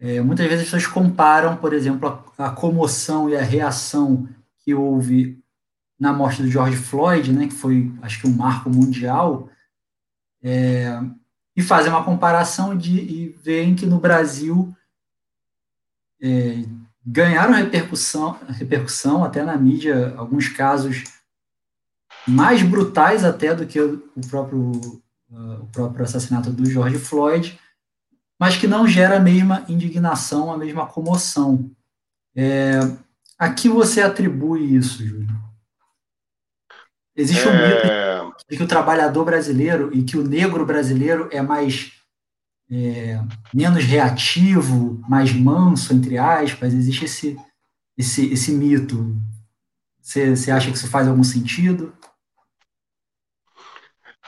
[0.00, 4.28] É, muitas vezes as pessoas comparam, por exemplo, a, a, comoção e a reação
[4.60, 5.42] que houve
[5.98, 9.50] na morte do George Floyd, né, que foi, acho que, um marco mundial,
[10.42, 11.00] é,
[11.56, 14.72] e fazer uma comparação de, e veem que no Brasil
[16.22, 16.64] é,
[17.04, 21.04] ganharam repercussão, repercussão até na mídia, alguns casos
[22.26, 24.70] mais brutais até do que o próprio,
[25.30, 27.58] o próprio assassinato do George Floyd,
[28.38, 31.70] mas que não gera a mesma indignação, a mesma comoção.
[32.36, 32.78] É,
[33.38, 35.47] a que você atribui isso, Júlio?
[37.18, 38.22] Existe um é...
[38.22, 41.92] mito de que o trabalhador brasileiro e que o negro brasileiro é mais
[42.70, 43.20] é,
[43.52, 46.72] menos reativo, mais manso, entre aspas.
[46.72, 47.36] Existe esse,
[47.96, 49.16] esse, esse mito.
[50.00, 51.92] Você, você acha que isso faz algum sentido?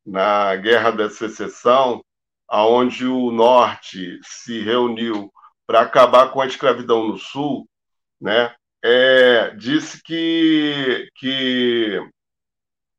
[0.06, 2.02] na Guerra da Secessão,
[2.50, 5.32] aonde o Norte se reuniu
[5.68, 7.70] para acabar com a escravidão no Sul,
[8.20, 12.02] né, é, disse que, que,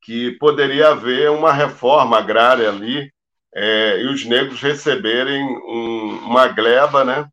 [0.02, 3.12] que poderia haver uma reforma agrária ali
[3.54, 7.26] é, e os negros receberem um, uma gleba né,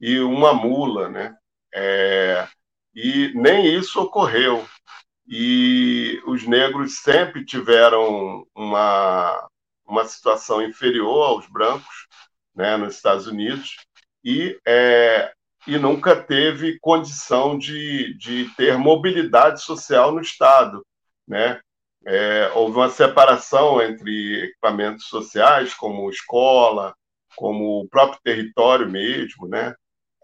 [0.00, 1.08] e uma mula.
[1.08, 1.34] Né,
[1.74, 2.46] é,
[2.94, 4.66] e nem isso ocorreu.
[5.26, 9.48] E os negros sempre tiveram uma,
[9.86, 12.06] uma situação inferior aos brancos
[12.54, 13.76] né, nos Estados Unidos
[14.24, 15.32] e, é,
[15.66, 20.84] e nunca teve condição de, de ter mobilidade social no Estado.
[21.26, 21.60] Né?
[22.04, 26.94] É, houve uma separação entre equipamentos sociais, como escola,
[27.36, 29.48] como o próprio território mesmo.
[29.48, 29.74] Né?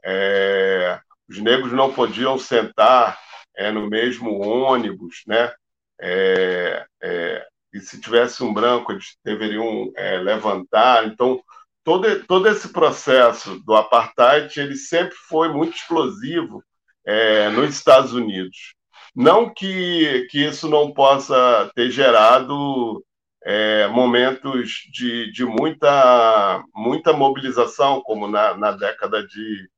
[0.04, 3.18] É, os negros não podiam sentar
[3.56, 5.52] é, no mesmo ônibus, né?
[6.00, 11.06] É, é, e se tivesse um branco, eles deveriam é, levantar.
[11.06, 11.40] Então,
[11.84, 16.62] todo, todo esse processo do apartheid ele sempre foi muito explosivo
[17.04, 18.74] é, nos Estados Unidos.
[19.14, 23.04] Não que, que isso não possa ter gerado
[23.44, 29.68] é, momentos de, de muita, muita mobilização, como na, na década de,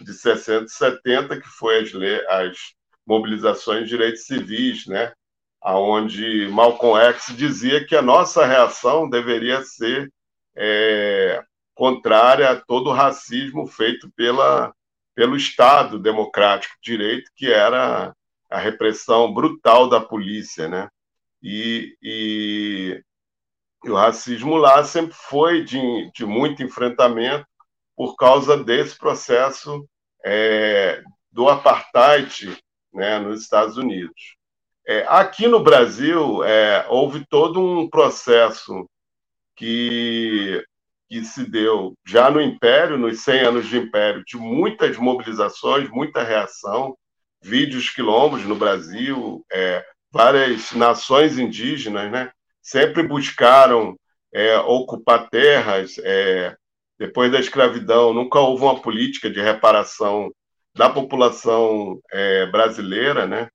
[0.00, 1.90] de 60 e 70, que foi as,
[2.28, 2.58] as
[3.06, 5.12] mobilizações de direitos civis, né?
[5.64, 10.12] Aonde Malcolm X dizia que a nossa reação deveria ser
[10.54, 11.42] é,
[11.74, 14.74] contrária a todo o racismo feito pela,
[15.14, 18.14] pelo Estado democrático de direito, que era
[18.50, 20.88] a repressão brutal da polícia, né?
[21.42, 23.02] E, e,
[23.84, 27.46] e o racismo lá sempre foi de, de muito enfrentamento
[27.96, 29.88] por causa desse processo
[30.22, 31.02] é,
[31.32, 32.58] do apartheid
[32.92, 34.36] né, nos Estados Unidos.
[34.86, 38.88] É, aqui no Brasil, é, houve todo um processo
[39.56, 40.62] que,
[41.08, 46.22] que se deu já no Império, nos 100 anos de Império, de muitas mobilizações, muita
[46.22, 46.96] reação,
[47.42, 52.30] vídeos quilombos no Brasil, é, várias nações indígenas, né,
[52.62, 53.96] sempre buscaram
[54.34, 55.96] é, ocupar terras.
[56.02, 56.54] É,
[56.98, 60.30] depois da escravidão, nunca houve uma política de reparação
[60.74, 63.48] da população é, brasileira, né?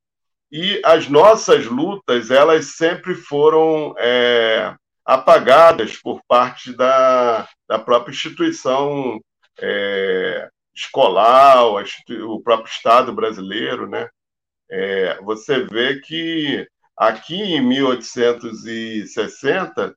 [0.52, 4.76] E as nossas lutas, elas sempre foram é,
[5.06, 9.22] apagadas por parte da, da própria instituição
[9.60, 14.10] é, escolar, o próprio Estado brasileiro, né?
[14.72, 19.96] É, você vê que aqui em 1860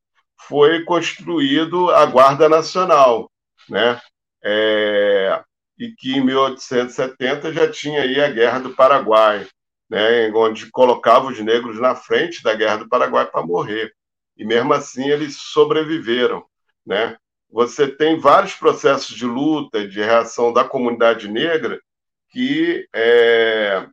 [0.48, 3.30] foi construído a Guarda Nacional,
[3.68, 4.00] né?
[4.44, 5.42] É,
[5.78, 9.46] e que em 1870 já tinha aí a Guerra do Paraguai,
[9.92, 13.92] né, onde colocava os negros na frente da Guerra do Paraguai para morrer.
[14.34, 16.46] E mesmo assim eles sobreviveram.
[16.84, 17.14] Né?
[17.50, 21.78] Você tem vários processos de luta, de reação da comunidade negra
[22.30, 23.86] que é,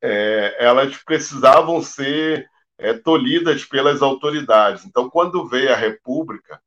[0.00, 2.48] é, elas precisavam ser
[2.78, 4.84] é, tolhidas pelas autoridades.
[4.84, 6.62] Então, quando veio a República,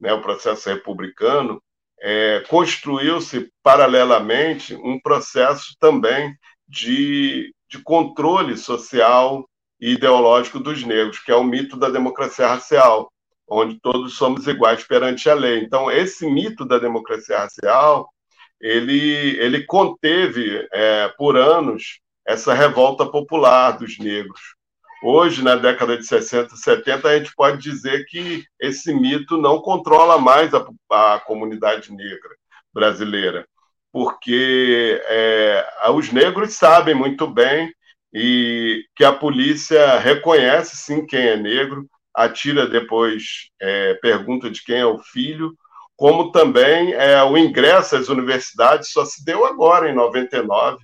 [0.00, 1.62] né, o processo republicano,
[2.00, 6.36] é, construiu-se paralelamente um processo também
[6.68, 9.48] de de controle social
[9.80, 13.12] e ideológico dos negros, que é o mito da democracia racial,
[13.48, 15.60] onde todos somos iguais perante a lei.
[15.60, 18.08] Então, esse mito da democracia racial,
[18.60, 24.40] ele, ele conteve é, por anos essa revolta popular dos negros.
[25.02, 30.18] Hoje, na década de 60, 70, a gente pode dizer que esse mito não controla
[30.18, 32.34] mais a, a comunidade negra
[32.72, 33.46] brasileira
[33.96, 37.72] porque é, os negros sabem muito bem
[38.12, 44.80] e que a polícia reconhece sim quem é negro, atira depois, é, pergunta de quem
[44.80, 45.56] é o filho,
[45.96, 50.76] como também é, o ingresso às universidades só se deu agora, em 99,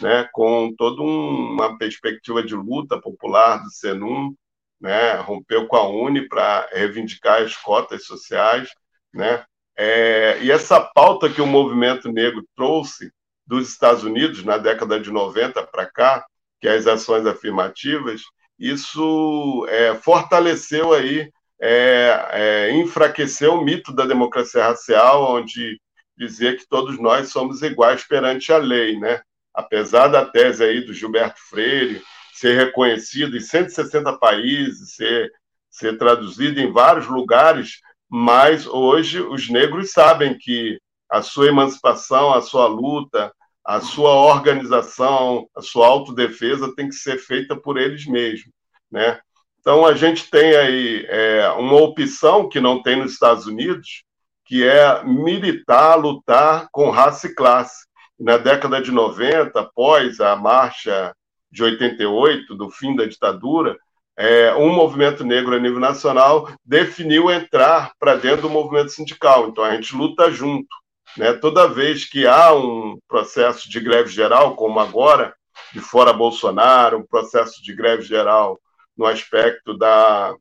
[0.00, 4.32] né, com toda um, uma perspectiva de luta popular do Senum,
[4.80, 8.68] né, rompeu com a Uni para reivindicar as cotas sociais,
[9.12, 9.44] né,
[9.76, 13.10] é, e essa pauta que o movimento negro trouxe
[13.46, 16.24] dos Estados Unidos na década de 90 para cá,
[16.60, 18.22] que é as ações afirmativas,
[18.58, 25.80] isso é, fortaleceu aí, é, é, enfraqueceu o mito da democracia racial, onde
[26.16, 29.20] dizia que todos nós somos iguais perante a lei, né?
[29.54, 32.02] Apesar da tese aí do Gilberto Freire
[32.32, 35.30] ser reconhecido em 160 países, ser,
[35.70, 37.80] ser traduzido em vários lugares,
[38.14, 40.78] mas hoje os negros sabem que
[41.10, 43.32] a sua emancipação, a sua luta,
[43.64, 48.52] a sua organização, a sua autodefesa tem que ser feita por eles mesmos,
[48.90, 49.18] né?
[49.58, 54.04] Então a gente tem aí é, uma opção que não tem nos Estados Unidos,
[54.44, 57.86] que é militar, lutar com raça e classe.
[58.20, 61.14] Na década de 90, após a marcha
[61.50, 63.78] de 88, do fim da ditadura,
[64.16, 69.48] é, um movimento negro a nível nacional definiu entrar para dentro do movimento sindical.
[69.48, 70.68] Então a gente luta junto.
[71.16, 71.32] Né?
[71.32, 75.34] Toda vez que há um processo de greve geral, como agora,
[75.72, 78.58] de fora Bolsonaro, um processo de greve geral
[78.96, 80.34] no aspecto da,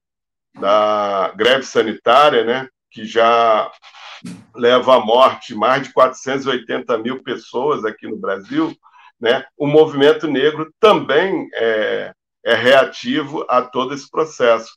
[0.60, 2.68] da greve sanitária, né?
[2.90, 3.72] que já
[4.54, 8.76] leva à morte mais de 480 mil pessoas aqui no Brasil,
[9.20, 9.46] né?
[9.58, 12.14] o movimento negro também é,
[12.44, 14.72] é reativo a todo esse processo.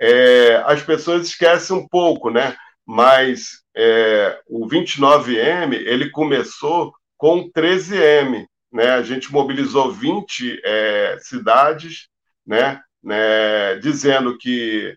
[0.00, 2.56] É, as pessoas esquecem um pouco, né?
[2.88, 8.46] mas é, o 29M ele começou com 13M.
[8.72, 8.90] Né?
[8.92, 12.08] A gente mobilizou 20 é, cidades,
[12.46, 12.80] né?
[13.02, 13.76] né?
[13.76, 14.96] dizendo que,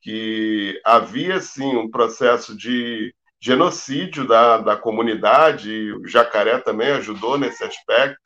[0.00, 7.64] que havia sim um processo de genocídio da, da comunidade, o Jacaré também ajudou nesse
[7.64, 8.20] aspecto.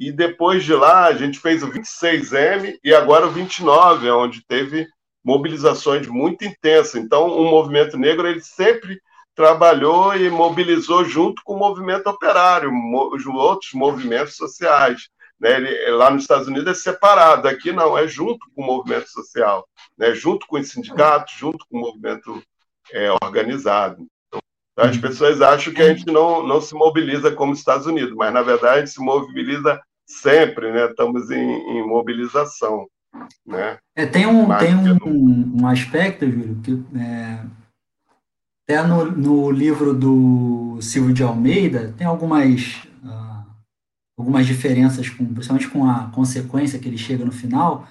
[0.00, 4.88] E depois de lá, a gente fez o 26M e agora o 29, onde teve
[5.22, 6.94] mobilizações muito intensas.
[6.94, 8.98] Então, o movimento negro ele sempre
[9.34, 12.72] trabalhou e mobilizou junto com o movimento operário,
[13.12, 15.10] os outros movimentos sociais.
[15.38, 15.56] Né?
[15.56, 19.68] Ele, lá nos Estados Unidos é separado, aqui não, é junto com o movimento social,
[19.98, 20.14] né?
[20.14, 22.42] junto com os sindicatos, junto com o movimento
[22.90, 24.06] é, organizado.
[24.28, 24.40] Então,
[24.76, 28.32] as pessoas acham que a gente não, não se mobiliza como os Estados Unidos, mas
[28.32, 29.78] na verdade a gente se mobiliza
[30.10, 30.86] sempre, né?
[30.86, 32.86] estamos em, em mobilização.
[33.46, 33.78] Né?
[33.94, 37.44] É, tem um, tem um, um aspecto, Júlio, que é,
[38.64, 43.44] até no, no livro do Silvio de Almeida tem algumas, uh,
[44.16, 47.88] algumas diferenças, com, principalmente com a consequência que ele chega no final,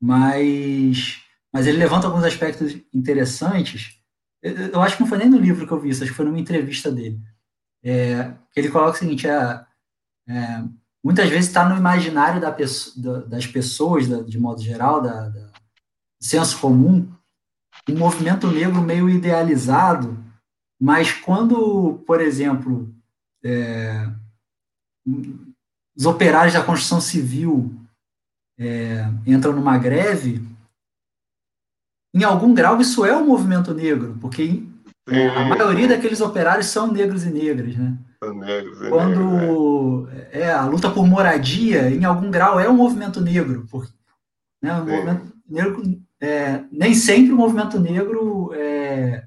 [0.00, 1.20] mas,
[1.52, 4.00] mas ele levanta alguns aspectos interessantes.
[4.42, 6.16] Eu, eu acho que não foi nem no livro que eu vi isso, acho que
[6.16, 7.20] foi numa entrevista dele.
[7.82, 9.64] É, que ele coloca o seguinte: é,
[10.28, 10.64] é
[11.02, 15.50] muitas vezes está no imaginário da pessoa, das pessoas, de modo geral, da, da,
[16.20, 17.10] senso comum,
[17.88, 20.22] um movimento negro meio idealizado,
[20.80, 22.94] mas quando, por exemplo,
[23.42, 24.06] é,
[25.96, 27.74] os operários da construção civil
[28.58, 30.46] é, entram numa greve,
[32.14, 34.62] em algum grau isso é um movimento negro, porque
[35.36, 37.96] a maioria daqueles operários são negros e negras, né?
[38.20, 40.40] Quando negros, é.
[40.42, 40.52] é.
[40.52, 43.90] a luta por moradia, em algum grau, é um movimento negro, porque
[44.62, 45.82] né, o movimento negro
[46.20, 49.26] é, nem sempre o movimento negro é,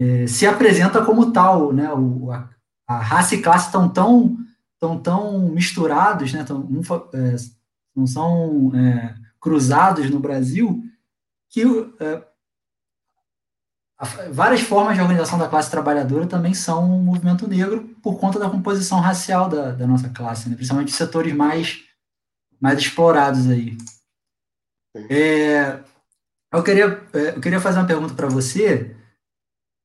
[0.00, 1.92] é, se apresenta como tal, né?
[1.92, 2.50] O, a,
[2.88, 4.36] a, raça e classe estão tão,
[4.80, 6.42] tão, tão misturados, né?
[6.42, 6.68] Tão,
[7.14, 7.36] é,
[7.94, 10.82] não são é, cruzados no Brasil,
[11.48, 11.62] que
[12.00, 12.22] é,
[14.30, 18.48] várias formas de organização da classe trabalhadora também são um movimento negro por conta da
[18.48, 20.54] composição racial da, da nossa classe, né?
[20.54, 21.82] principalmente setores mais,
[22.60, 23.76] mais explorados aí.
[25.10, 25.80] É,
[26.52, 28.94] eu, queria, é, eu queria fazer uma pergunta para você,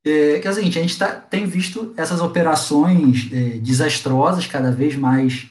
[0.06, 4.72] é, que é o seguinte, a gente tá, tem visto essas operações é, desastrosas, cada
[4.72, 5.50] vez mais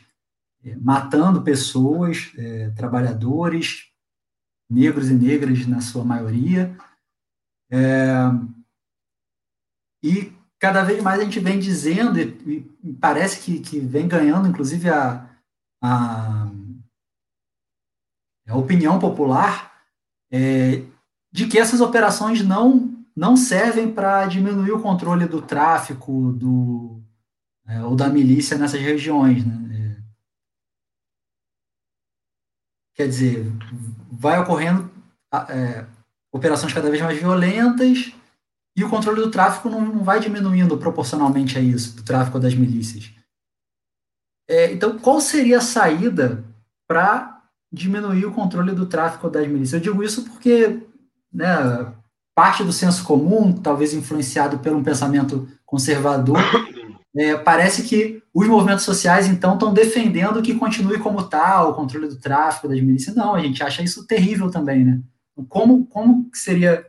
[0.65, 3.87] é, matando pessoas, é, trabalhadores,
[4.71, 6.77] negros e negras na sua maioria,
[7.73, 8.13] é,
[10.05, 14.47] e cada vez mais a gente vem dizendo, e, e parece que, que, vem ganhando,
[14.47, 15.27] inclusive, a,
[15.83, 16.51] a,
[18.47, 19.73] a opinião popular,
[20.31, 20.85] é,
[21.33, 27.03] de que essas operações não, não servem para diminuir o controle do tráfico do,
[27.67, 29.47] é, ou da milícia nessas regiões.
[29.47, 29.97] Né?
[29.97, 30.03] É,
[32.95, 33.47] quer dizer,
[34.11, 34.91] vai ocorrendo
[35.49, 35.87] é,
[36.33, 38.13] operações cada vez mais violentas
[38.75, 42.55] e o controle do tráfico não, não vai diminuindo proporcionalmente a isso, do tráfico das
[42.55, 43.11] milícias.
[44.49, 46.45] É, então, qual seria a saída
[46.89, 49.75] para diminuir o controle do tráfico das milícias?
[49.75, 50.83] Eu digo isso porque
[51.33, 51.93] né,
[52.35, 56.39] parte do senso comum, talvez influenciado por um pensamento conservador,
[57.15, 62.09] é, parece que os movimentos sociais, então, estão defendendo que continue como tal, o controle
[62.09, 63.15] do tráfico, das milícias.
[63.15, 65.01] Não, a gente acha isso terrível também, né?
[65.47, 66.87] Como, como seria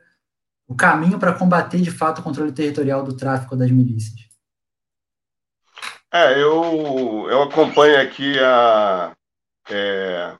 [0.68, 4.22] o caminho para combater, de fato, o controle territorial do tráfico das milícias?
[6.12, 9.16] É, eu, eu acompanho aqui a,
[9.70, 10.38] é,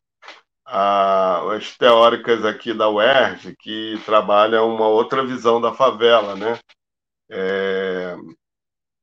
[0.66, 6.60] a, as teóricas aqui da UERJ, que trabalham uma outra visão da favela, né?
[7.30, 8.16] É,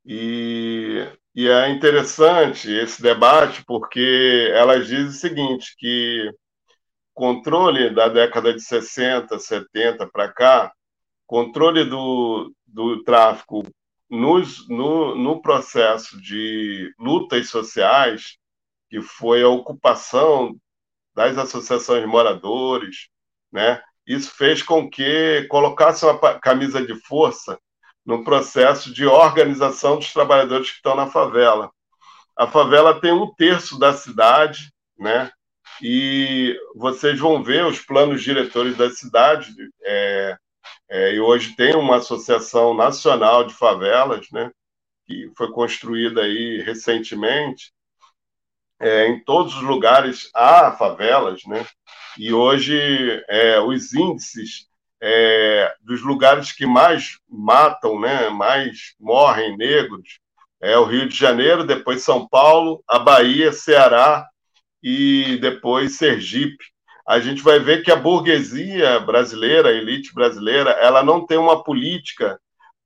[0.05, 6.33] e, e é interessante esse debate porque elas dizem o seguinte, que
[7.15, 10.73] controle da década de 60, 70 para cá,
[11.27, 13.63] controle do, do tráfico
[14.09, 18.37] nos, no, no processo de lutas sociais,
[18.89, 20.57] que foi a ocupação
[21.15, 23.09] das associações de moradores,
[23.53, 23.81] né?
[24.07, 27.59] Isso fez com que colocasse uma camisa de força
[28.05, 31.71] no processo de organização dos trabalhadores que estão na favela.
[32.37, 35.31] A favela tem um terço da cidade, né?
[35.83, 39.53] E vocês vão ver os planos diretores da cidade.
[39.83, 40.37] É,
[40.89, 44.51] é, e hoje tem uma associação nacional de favelas, né?
[45.07, 47.73] Que foi construída aí recentemente.
[48.79, 51.67] É, em todos os lugares há favelas, né?
[52.19, 52.79] E hoje
[53.29, 54.67] é, os índices
[55.01, 60.19] é, dos lugares que mais matam, né, mais morrem negros,
[60.61, 64.29] é o Rio de Janeiro, depois São Paulo, a Bahia, Ceará
[64.83, 66.65] e depois Sergipe.
[67.07, 71.63] A gente vai ver que a burguesia brasileira, a elite brasileira, ela não tem uma
[71.63, 72.39] política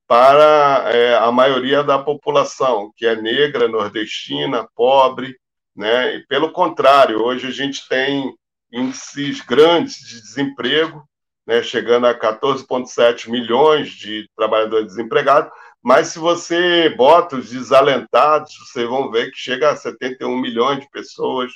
[0.06, 5.36] para é, a maioria da população, que é negra, nordestina, pobre,
[5.74, 6.16] né?
[6.16, 8.34] E pelo contrário, hoje a gente tem
[8.72, 11.02] índices grandes de desemprego,
[11.46, 18.88] né, chegando a 14,7 milhões de trabalhadores desempregados, mas se você bota os desalentados, vocês
[18.88, 21.52] vão ver que chega a 71 milhões de pessoas,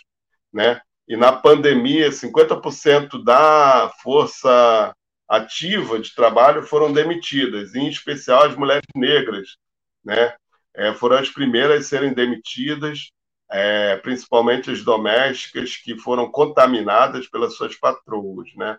[0.53, 0.81] né?
[1.07, 4.95] E na pandemia, 50% da força
[5.29, 9.57] ativa de trabalho foram demitidas, em especial as mulheres negras,
[10.05, 10.35] né?
[10.75, 13.11] É, foram as primeiras a serem demitidas,
[13.51, 18.79] é, principalmente as domésticas que foram contaminadas pelas suas patroas, né?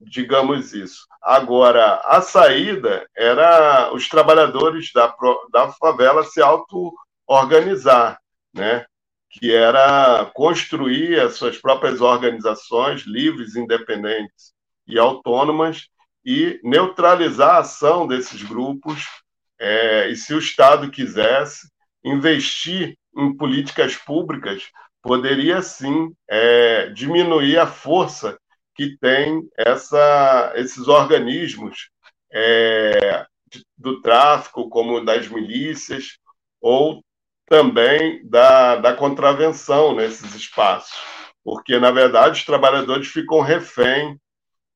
[0.00, 1.06] digamos isso.
[1.22, 5.14] Agora, a saída era os trabalhadores da,
[5.52, 8.18] da favela se auto-organizar,
[8.54, 8.86] né?
[9.30, 14.52] Que era construir as suas próprias organizações livres, independentes
[14.86, 15.88] e autônomas
[16.24, 19.04] e neutralizar a ação desses grupos
[19.58, 21.68] é, e, se o Estado quisesse,
[22.04, 24.68] investir em políticas públicas,
[25.02, 28.38] poderia sim é, diminuir a força
[28.74, 31.90] que tem essa, esses organismos
[32.32, 33.26] é,
[33.76, 36.18] do tráfico, como das milícias,
[36.60, 37.02] ou
[37.50, 40.96] também da, da contravenção nesses espaços,
[41.44, 44.18] porque, na verdade, os trabalhadores ficam refém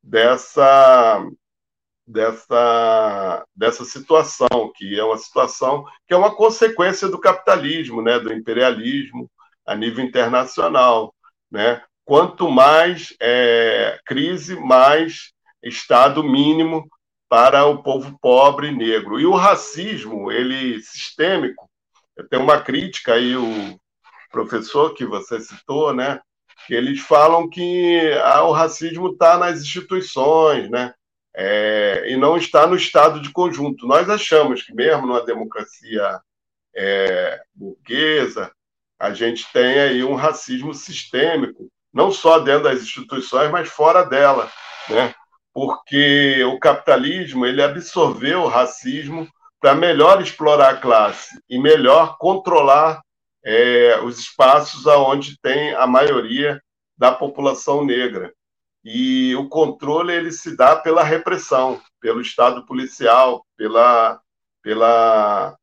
[0.02, 1.24] dessa,
[2.06, 8.32] dessa, dessa situação, que é uma situação que é uma consequência do capitalismo, né, do
[8.32, 9.30] imperialismo
[9.64, 11.14] a nível internacional.
[11.50, 11.80] Né?
[12.04, 16.86] quanto mais é, crise, mais Estado mínimo
[17.26, 19.18] para o povo pobre e negro.
[19.18, 21.68] E o racismo, ele sistêmico,
[22.30, 23.78] tem uma crítica aí, o
[24.30, 26.20] professor que você citou, né?
[26.66, 30.94] Que eles falam que ah, o racismo está nas instituições, né?
[31.36, 33.86] É, e não está no estado de conjunto.
[33.86, 36.20] Nós achamos que, mesmo numa democracia
[36.74, 38.52] é, burguesa,
[38.98, 44.50] a gente tem aí um racismo sistêmico, não só dentro das instituições, mas fora dela,
[44.88, 45.14] né?
[45.52, 49.28] Porque o capitalismo ele absorveu o racismo
[49.64, 53.00] para melhor explorar a classe e melhor controlar
[53.42, 56.62] é, os espaços aonde tem a maioria
[56.98, 58.30] da população negra.
[58.84, 64.20] E o controle ele se dá pela repressão, pelo Estado policial, pela,
[64.60, 65.56] pela,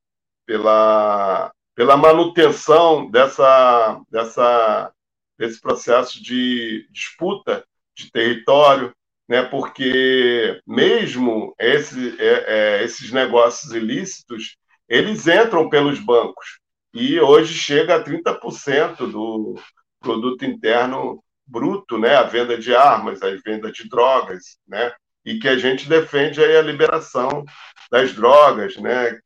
[0.48, 4.92] pela, pela manutenção dessa, dessa
[5.38, 7.64] desse processo de disputa
[7.96, 8.96] de território,
[9.32, 9.44] né?
[9.44, 14.58] porque mesmo esse, é, é, esses negócios ilícitos,
[14.90, 16.60] eles entram pelos bancos,
[16.94, 19.58] e hoje chega a 30% do
[20.02, 22.14] produto interno bruto, né?
[22.14, 24.92] a venda de armas, a venda de drogas, né?
[25.24, 27.46] e que a gente defende aí a liberação
[27.90, 29.18] das drogas, né?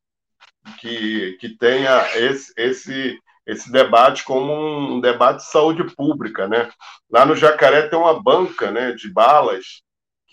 [0.79, 4.51] que, que tenha esse, esse esse debate como
[4.95, 6.67] um debate de saúde pública, né?
[7.07, 9.84] Lá no Jacaré tem uma banca, né, de balas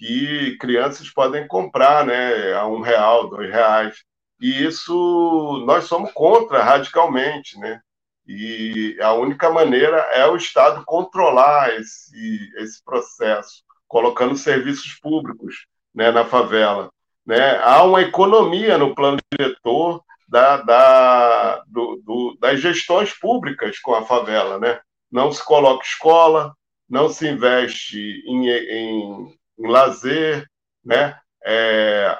[0.03, 4.03] que crianças podem comprar, né, a um real, dois reais.
[4.40, 7.80] E isso nós somos contra radicalmente, né?
[8.26, 16.11] E a única maneira é o Estado controlar esse, esse processo, colocando serviços públicos né,
[16.11, 16.90] na favela.
[17.24, 17.59] Né?
[17.59, 24.05] Há uma economia no plano diretor da, da, do, do, das gestões públicas com a
[24.05, 24.59] favela.
[24.59, 24.80] Né?
[25.11, 26.57] Não se coloca escola,
[26.88, 30.46] não se investe em, em, em lazer.
[30.84, 31.18] Né?
[31.44, 32.18] É,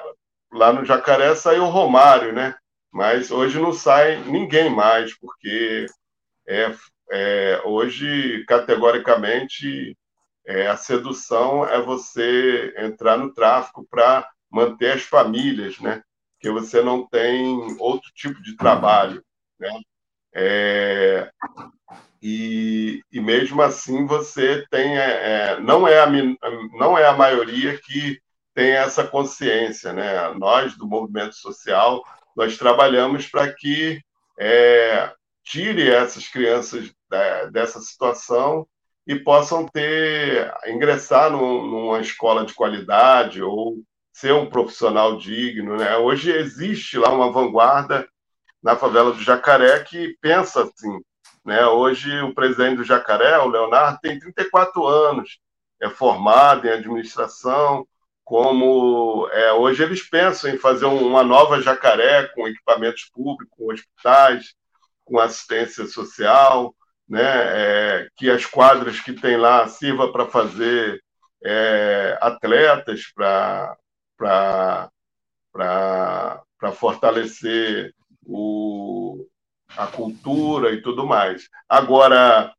[0.51, 2.55] lá no Jacaré saiu o Romário, né?
[2.93, 5.87] mas hoje não sai ninguém mais, porque
[6.47, 6.71] é,
[7.11, 9.97] é, hoje, categoricamente,
[10.45, 16.03] é, a sedução é você entrar no tráfico para manter as famílias, né?
[16.35, 19.23] Porque você não tem outro tipo de trabalho,
[19.59, 19.71] né?
[20.35, 21.31] É,
[22.25, 26.07] e, e mesmo assim você tem é, é não é a
[26.79, 28.17] não é a maioria que
[28.53, 30.33] tem essa consciência, né?
[30.35, 32.01] Nós do movimento social
[32.33, 34.01] nós trabalhamos para que
[34.39, 35.11] é,
[35.43, 36.89] tire essas crianças
[37.51, 38.65] dessa situação
[39.05, 45.97] e possam ter ingressar num, numa escola de qualidade ou ser um profissional digno, né?
[45.97, 48.07] Hoje existe lá uma vanguarda
[48.63, 51.01] na favela do Jacaré que pensa assim,
[51.45, 51.65] né?
[51.65, 55.39] Hoje o presidente do Jacaré, o Leonardo, tem 34 anos,
[55.81, 57.87] é formado em administração,
[58.23, 64.55] como é, hoje eles pensam em fazer uma nova Jacaré com equipamentos públicos, com hospitais,
[65.03, 66.73] com assistência social,
[67.07, 71.03] né, é, que as quadras que tem lá sirva para fazer
[71.43, 73.77] é, atletas, para
[76.73, 77.93] fortalecer
[78.25, 79.27] o,
[79.77, 81.47] a cultura e tudo mais.
[81.67, 82.53] Agora,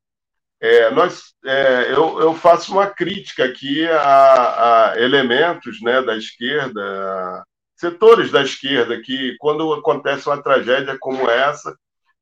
[0.61, 7.45] é, nós, é, eu, eu, faço uma crítica aqui a, a elementos né, da esquerda,
[7.77, 11.77] setores da esquerda, que quando acontece uma tragédia como essa,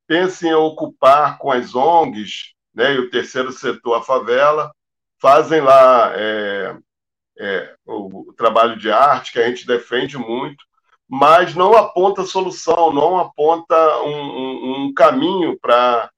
[0.06, 4.72] pensem em ocupar com as ONGs né, e o terceiro setor, a favela,
[5.20, 6.76] fazem lá é,
[7.38, 10.64] é, o, o, trabalho de arte que a gente defende muito,
[11.12, 16.10] mas não aponta solução, não aponta um, um, um caminho para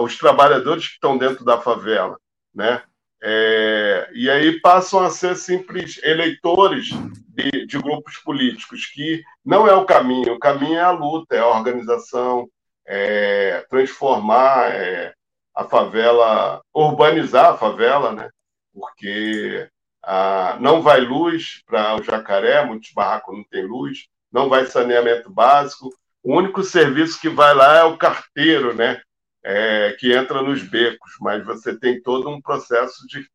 [0.00, 2.18] os trabalhadores que estão dentro da favela,
[2.52, 2.82] né?
[3.22, 6.88] É, e aí passam a ser simples eleitores
[7.28, 11.38] de, de, grupos políticos, que não é o caminho, o caminho é a luta, é
[11.38, 12.48] a organização,
[12.84, 15.14] é, transformar é,
[15.54, 18.30] a favela, urbanizar a favela, né?
[18.72, 19.68] porque
[20.02, 25.30] ah, não vai luz para o jacaré, muitos barracos não tem luz, não vai saneamento
[25.30, 25.90] básico,
[26.22, 29.00] o único serviço que vai lá é o carteiro, né?
[29.42, 33.26] É, que entra nos becos, mas você tem todo um processo de,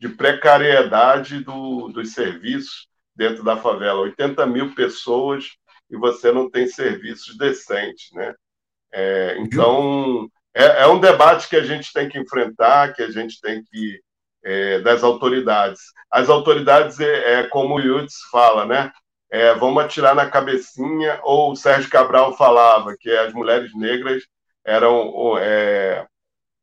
[0.00, 4.00] de precariedade do, dos serviços dentro da favela.
[4.00, 5.50] 80 mil pessoas
[5.90, 8.34] e você não tem serviços decentes, né?
[8.92, 13.40] É, então, é, é, um debate que a gente tem que enfrentar, que a gente
[13.40, 14.00] tem que.
[14.44, 15.80] É, das autoridades.
[16.10, 18.92] As autoridades, é, é como o Yutz fala, né?
[19.30, 24.22] É, vamos atirar na cabecinha, ou o Sérgio Cabral falava que as mulheres negras
[24.64, 26.06] eram, é,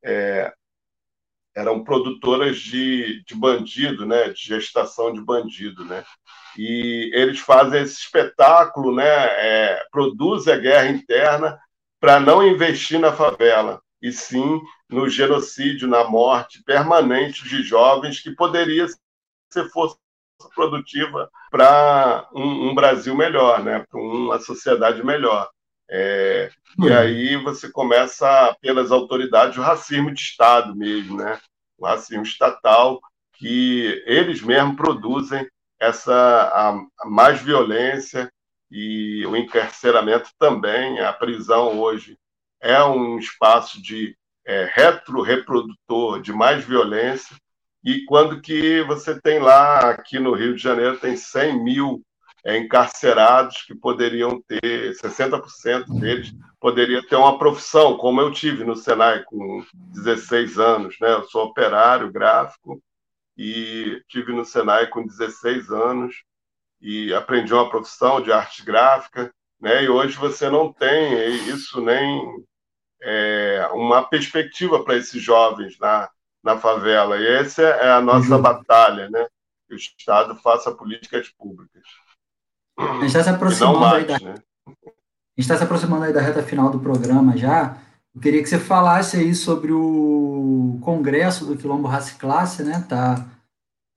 [0.04, 0.54] é,
[1.56, 4.30] eram produtoras de, de bandido, né?
[4.30, 5.86] de gestação de bandido.
[5.86, 6.04] Né?
[6.58, 9.06] E eles fazem esse espetáculo, né?
[9.06, 11.60] É, produzem a guerra interna
[12.00, 18.32] para não investir na favela, e sim no genocídio, na morte permanente de jovens que
[18.32, 18.88] poderia
[19.52, 19.98] ser força
[20.54, 23.86] produtiva para um, um, Brasil melhor, né?
[23.90, 25.50] para uma sociedade melhor.
[25.90, 26.98] É, e uhum.
[26.98, 31.40] aí você começa, pelas autoridades, o racismo de Estado mesmo, né?
[31.78, 33.00] o racismo estatal,
[33.34, 35.48] que eles mesmos produzem
[35.80, 38.32] essa a, a mais violência
[38.72, 42.18] e o encarceramento também, a prisão hoje
[42.62, 47.36] é um espaço de é, retro-reprodutor de mais violência,
[47.84, 52.02] e quando que você tem lá, aqui no Rio de Janeiro, tem 100 mil
[52.44, 58.76] é, encarcerados que poderiam ter, 60% deles poderia ter uma profissão, como eu tive no
[58.76, 61.14] Senai com 16 anos, né?
[61.14, 62.82] Eu sou operário gráfico
[63.38, 66.24] e tive no Senai com 16 anos,
[66.82, 69.84] e aprendi uma profissão de arte gráfica, né?
[69.84, 72.44] E hoje você não tem isso nem
[73.06, 76.10] é, uma perspectiva para esses jovens na,
[76.44, 77.18] na favela.
[77.18, 78.42] E essa é a nossa uhum.
[78.42, 79.28] batalha, né?
[79.68, 81.84] Que o Estado faça políticas públicas.
[82.78, 84.20] A gente está se aproximando mais, aí da...
[84.20, 84.36] né?
[85.38, 87.78] Está se aproximando aí da reta final do programa já.
[88.14, 92.86] Eu queria que você falasse aí sobre o congresso do Quilombo Raça Classe, né?
[92.90, 93.26] Tá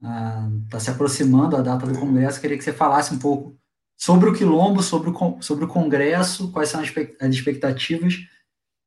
[0.01, 3.57] está ah, se aproximando a data do Congresso, queria que você falasse um pouco
[3.97, 8.15] sobre o quilombo, sobre o, sobre o Congresso, quais são as expectativas,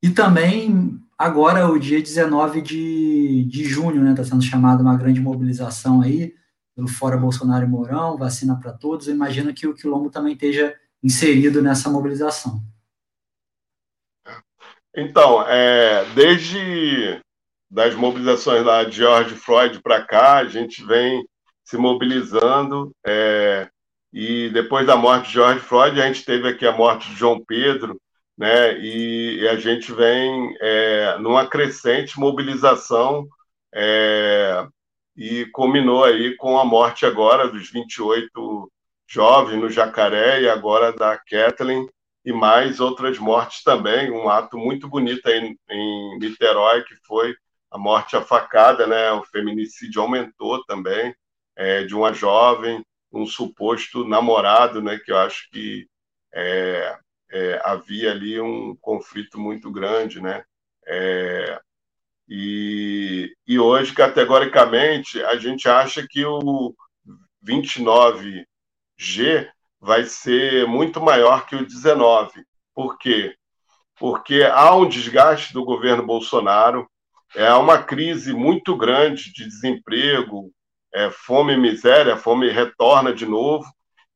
[0.01, 5.21] e também agora o dia 19 de, de junho, né, está sendo chamada uma grande
[5.21, 6.33] mobilização aí,
[6.75, 10.75] pelo Fora Bolsonaro e Mourão, vacina para todos, eu imagino que o quilombo também esteja
[11.03, 12.61] inserido nessa mobilização.
[14.95, 17.21] Então, é, desde
[17.69, 21.25] das mobilizações lá de George Floyd para cá, a gente vem
[21.63, 22.91] se mobilizando.
[23.05, 23.69] É,
[24.11, 27.41] e depois da morte de George Floyd, a gente teve aqui a morte de João
[27.43, 27.97] Pedro,
[28.41, 28.75] né?
[28.79, 33.27] E, e a gente vem é, numa crescente mobilização
[33.71, 34.65] é,
[35.15, 38.71] e culminou aí com a morte agora dos 28
[39.07, 41.87] jovens no Jacaré e agora da Kathleen
[42.25, 47.35] e mais outras mortes também, um ato muito bonito aí em Niterói, que foi
[47.69, 49.11] a morte à facada, né?
[49.11, 51.15] O feminicídio aumentou também,
[51.55, 52.83] é, de uma jovem,
[53.13, 54.97] um suposto namorado, né?
[54.97, 55.87] Que eu acho que
[56.33, 56.97] é,
[57.31, 60.43] é, havia ali um conflito muito grande, né?
[60.85, 61.59] É,
[62.27, 66.75] e, e hoje, categoricamente, a gente acha que o
[67.45, 68.45] 29G
[69.79, 72.43] vai ser muito maior que o 19.
[72.73, 73.35] Por quê?
[73.97, 76.89] Porque há um desgaste do governo Bolsonaro,
[77.35, 80.51] é uma crise muito grande de desemprego,
[80.93, 83.65] é, fome e miséria, a fome retorna de novo,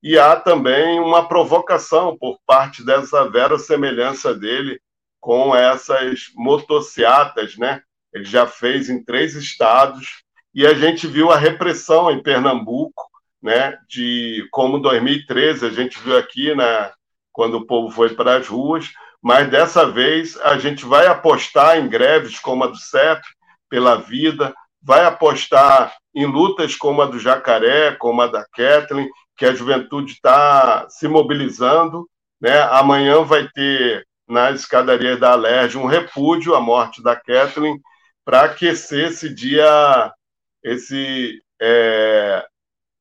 [0.06, 4.80] e há também uma provocação por parte dessa verossemelhança dele
[5.20, 7.82] com essas motociatas, né?
[8.14, 13.04] Ele já fez em três estados, e a gente viu a repressão em Pernambuco,
[13.42, 16.92] né, de como 2013 a gente viu aqui, né,
[17.34, 18.92] quando o povo foi para as ruas,
[19.22, 23.24] mas dessa vez a gente vai apostar em greves como a do CEP,
[23.68, 24.54] pela vida,
[24.84, 30.14] vai apostar em lutas como a do Jacaré, como a da Kathleen, que a juventude
[30.14, 32.10] está se mobilizando.
[32.40, 32.62] Né?
[32.72, 37.80] Amanhã vai ter nas escadarias da Alerj um repúdio à morte da Kathleen
[38.24, 40.12] para aquecer esse dia,
[40.64, 42.44] esse é,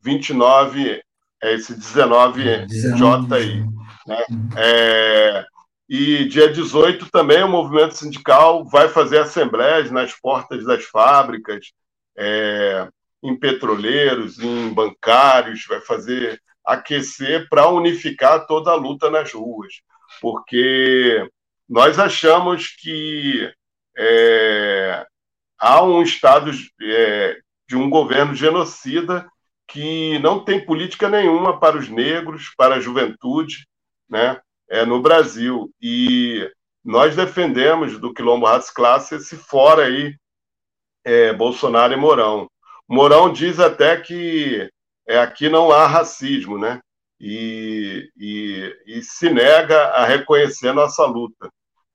[0.02, 1.02] 29,
[1.42, 3.64] é esse 19J aí.
[4.06, 4.24] Né?
[4.56, 5.44] É,
[5.88, 11.72] e dia 18 também o movimento sindical vai fazer assembleias nas portas das fábricas,
[12.16, 12.88] é,
[13.24, 19.74] em petroleiros, em bancários, vai fazer aquecer para unificar toda a luta nas ruas,
[20.20, 21.26] porque
[21.68, 23.50] nós achamos que
[23.96, 25.06] é,
[25.58, 26.50] há um estado
[26.82, 29.26] é, de um governo genocida
[29.66, 33.66] que não tem política nenhuma para os negros, para a juventude,
[34.08, 35.72] né, é, no Brasil.
[35.80, 36.50] E
[36.84, 40.14] nós defendemos do quilombo raça classe esse fora aí,
[41.02, 42.48] é, Bolsonaro e Mourão.
[42.88, 44.68] Mourão diz até que
[45.08, 46.80] é, aqui não há racismo, né?
[47.20, 51.48] E, e, e se nega a reconhecer nossa luta.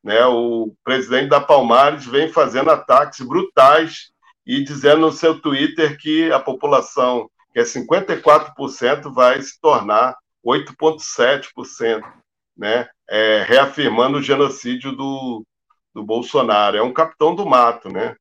[0.03, 0.25] Né?
[0.25, 4.11] O presidente da Palmares vem fazendo ataques brutais
[4.45, 10.15] e dizendo no seu Twitter que a população que é 54%, vai se tornar
[10.45, 12.01] 8,7%,
[12.57, 12.87] né?
[13.09, 15.43] É, reafirmando o genocídio do,
[15.93, 16.77] do Bolsonaro.
[16.77, 18.15] É um capitão do mato, né?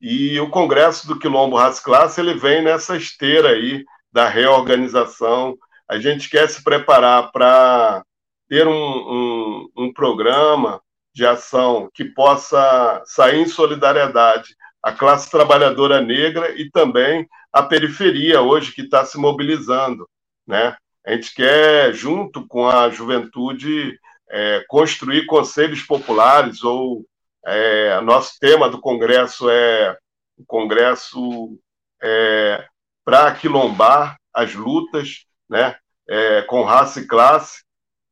[0.00, 5.56] E o Congresso do Quilombo Raça Classe ele vem nessa esteira aí da reorganização.
[5.88, 8.04] A gente quer se preparar para
[8.48, 10.80] ter um, um, um programa
[11.14, 18.42] de ação que possa sair em solidariedade à classe trabalhadora negra e também a periferia
[18.42, 20.06] hoje que está se mobilizando,
[20.46, 20.76] né?
[21.06, 27.06] A gente quer, junto com a juventude, é, construir conselhos populares ou
[27.46, 29.96] é, nosso tema do congresso é
[30.36, 31.58] o congresso
[32.02, 32.66] é,
[33.04, 35.76] para quilombar as lutas, né?
[36.08, 37.66] É, com raça e classe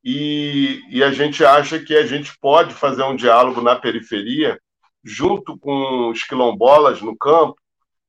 [0.05, 4.61] e, e a gente acha que a gente pode fazer um diálogo na periferia
[5.03, 7.57] junto com os quilombolas no campo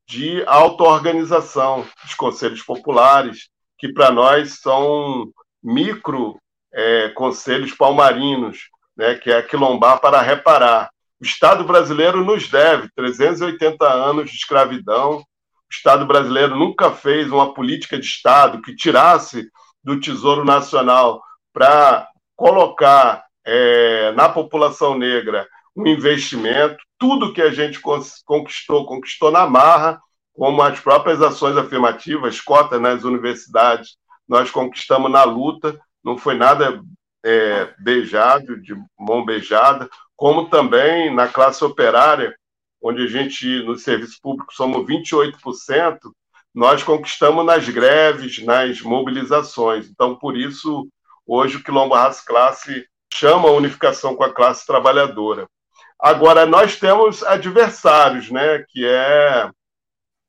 [0.07, 5.31] de auto-organização dos conselhos populares, que para nós são
[5.63, 6.37] micro
[6.73, 10.89] é, conselhos palmarinos, né, que é quilombar para reparar.
[11.21, 15.19] O Estado brasileiro nos deve 380 anos de escravidão.
[15.19, 15.23] O
[15.71, 19.49] Estado brasileiro nunca fez uma política de Estado que tirasse
[19.83, 21.21] do Tesouro Nacional
[21.53, 26.77] para colocar é, na população negra um investimento.
[26.97, 27.79] Tudo que a gente
[28.25, 30.01] conquistou, conquistou na marra,
[30.33, 33.97] como as próprias ações afirmativas, cotas nas universidades,
[34.27, 36.81] nós conquistamos na luta, não foi nada
[37.23, 42.35] é, beijado, de mão beijada, como também na classe operária,
[42.81, 45.97] onde a gente, no serviço público, somos 28%,
[46.53, 49.89] nós conquistamos nas greves, nas mobilizações.
[49.89, 50.87] Então, por isso,
[51.27, 55.47] hoje o Quilombo Raça Classe chama a unificação com a classe trabalhadora.
[55.99, 59.49] Agora, nós temos adversários, né, que é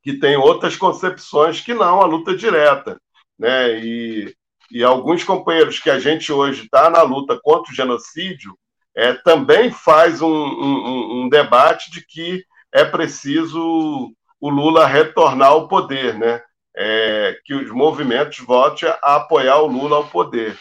[0.03, 2.97] que tem outras concepções que não a luta direta,
[3.37, 4.33] né, e,
[4.71, 8.57] e alguns companheiros que a gente hoje está na luta contra o genocídio
[8.97, 12.43] é, também faz um, um, um debate de que
[12.73, 16.43] é preciso o Lula retornar ao poder, né?
[16.75, 20.59] É, que os movimentos votem a apoiar o Lula ao poder.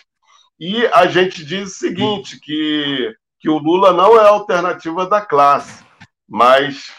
[0.59, 5.83] E a gente diz o seguinte, que, que o Lula não é alternativa da classe,
[6.27, 6.93] mas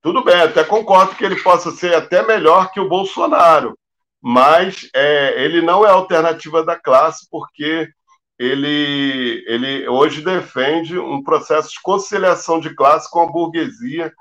[0.00, 3.78] tudo bem, até concordo que ele possa ser até melhor que o Bolsonaro,
[4.20, 7.90] mas é, ele não é alternativa da classe porque
[8.38, 14.14] ele, ele hoje defende um processo de conciliação de classe com a burguesia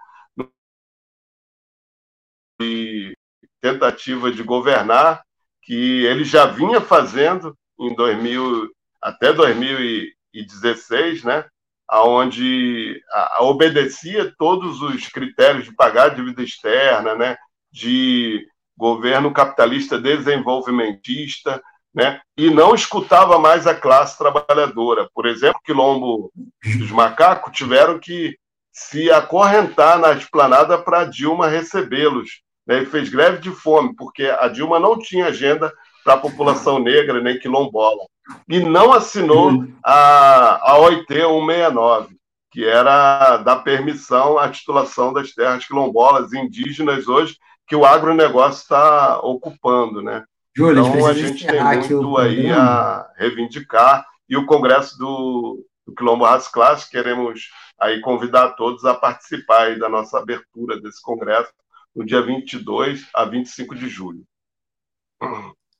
[2.60, 3.14] e
[3.62, 5.24] tentativa de governar
[5.62, 8.70] que ele já vinha fazendo em 2000
[9.02, 11.46] até 2016, né?
[11.88, 17.38] Aonde a, obedecia todos os critérios de pagar dívida externa, né?
[17.72, 21.62] De governo capitalista desenvolvimentista,
[21.94, 22.20] né?
[22.38, 25.10] E não escutava mais a classe trabalhadora.
[25.14, 26.32] Por exemplo, Quilombo
[26.78, 28.38] dos Macacos tiveram que
[28.72, 34.48] se acorrentar na esplanada para Dilma recebê-los, né, e fez greve de fome, porque a
[34.48, 35.74] Dilma não tinha agenda
[36.04, 38.06] para a população negra nem quilombola.
[38.48, 42.16] E não assinou a, a OIT 169,
[42.52, 49.20] que era da permissão à titulação das terras quilombolas indígenas hoje, que o agronegócio está
[49.20, 50.02] ocupando.
[50.02, 50.24] Né?
[50.58, 54.08] Júlio, então, a gente tem muito aí a reivindicar.
[54.28, 59.88] E o Congresso do, do Quilombo Raça Classe, queremos aí convidar todos a participar da
[59.88, 61.54] nossa abertura desse congresso,
[61.96, 64.24] no dia 22 a 25 de julho.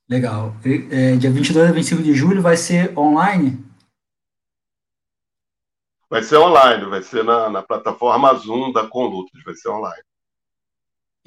[0.08, 0.54] Legal.
[0.92, 3.66] É, dia 22 a 25 de julho vai ser online?
[6.08, 10.04] Vai ser online, vai ser na, na plataforma Zoom da Conlutas, vai ser online.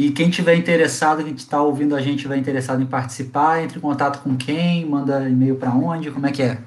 [0.00, 3.82] E quem tiver interessado, quem está ouvindo a gente, tiver interessado em participar, entre em
[3.82, 6.58] contato com quem, manda e-mail para onde, como é que é?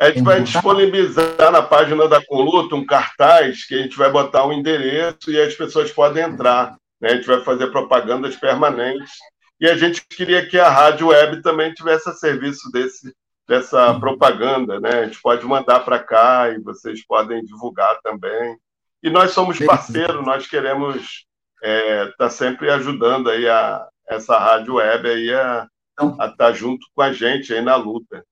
[0.00, 4.46] A gente vai disponibilizar na página da Coluta um cartaz que a gente vai botar
[4.46, 6.74] um endereço e as pessoas podem entrar.
[6.98, 7.10] Né?
[7.10, 9.12] A gente vai fazer propagandas permanentes.
[9.60, 13.14] E a gente queria que a rádio web também tivesse a serviço desse,
[13.46, 14.80] dessa propaganda.
[14.80, 15.00] Né?
[15.00, 18.56] A gente pode mandar para cá e vocês podem divulgar também.
[19.02, 21.26] E nós somos parceiros, nós queremos
[21.62, 26.52] estar é, tá sempre ajudando aí a, essa rádio web aí a então estar tá
[26.52, 28.24] junto com a gente aí na luta.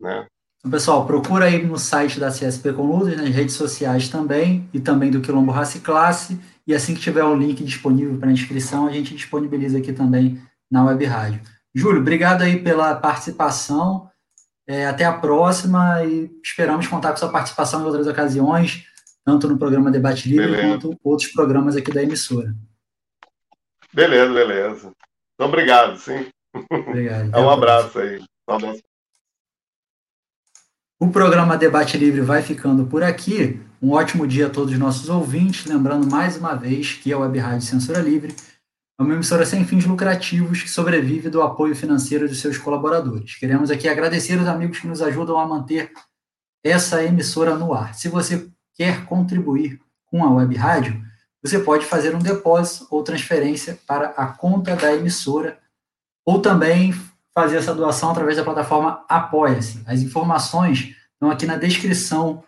[0.00, 0.26] Né?
[0.58, 5.10] Então, pessoal, procura aí no site da CSP com nas redes sociais também, e também
[5.10, 8.92] do Quilombo Raça e Classe, e assim que tiver o link disponível para inscrição, a
[8.92, 11.40] gente disponibiliza aqui também na Web Rádio.
[11.74, 14.08] Júlio, obrigado aí pela participação,
[14.66, 18.84] é, até a próxima, e esperamos contar com sua participação em outras ocasiões,
[19.24, 20.68] tanto no programa Debate Livre, beleza.
[20.68, 22.54] quanto outros programas aqui da emissora.
[23.92, 24.92] Beleza, beleza.
[25.34, 26.28] Então, obrigado, sim.
[26.70, 27.34] Obrigado.
[27.34, 28.22] É um abraço aí.
[28.48, 28.82] Um abraço.
[31.00, 33.60] O programa Debate Livre vai ficando por aqui.
[33.80, 35.64] Um ótimo dia a todos os nossos ouvintes.
[35.64, 38.34] Lembrando mais uma vez que a Web Rádio Censura Livre
[38.98, 43.36] é uma emissora sem fins lucrativos que sobrevive do apoio financeiro de seus colaboradores.
[43.36, 45.92] Queremos aqui agradecer os amigos que nos ajudam a manter
[46.64, 47.94] essa emissora no ar.
[47.94, 51.00] Se você quer contribuir com a Web Rádio,
[51.42, 55.58] você pode fazer um depósito ou transferência para a conta da emissora
[56.26, 56.92] ou também
[57.34, 59.82] fazer essa doação através da plataforma Apoia-se.
[59.86, 62.42] As informações estão aqui na descrição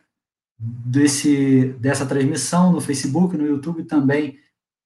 [0.59, 4.39] desse, dessa transmissão no Facebook, no YouTube também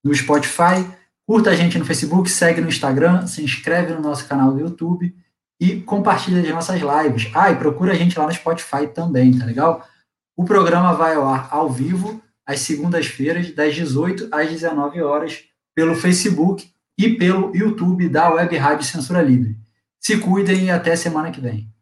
[0.05, 0.87] no Spotify.
[1.27, 5.17] Curta a gente no Facebook, segue no Instagram, se inscreve no nosso canal do YouTube
[5.59, 7.31] e compartilha as nossas lives.
[7.35, 9.89] Ah, e procura a gente lá no Spotify também, tá legal?
[10.37, 15.95] O programa vai ao ar ao vivo às segundas-feiras, das 18 às 19 horas, pelo
[15.95, 16.69] Facebook
[16.99, 19.57] e pelo YouTube da Web Rádio Censura Livre.
[20.01, 21.75] Se cuidem e até semana que vem.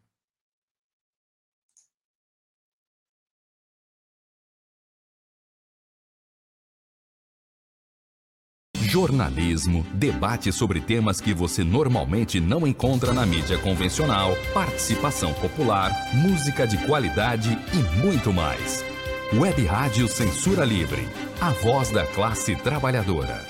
[8.93, 16.67] jornalismo, debate sobre temas que você normalmente não encontra na mídia convencional, participação popular, música
[16.67, 18.85] de qualidade e muito mais.
[19.31, 21.07] Web Rádio Censura Livre,
[21.41, 23.43] a voz da classe trabalhadora.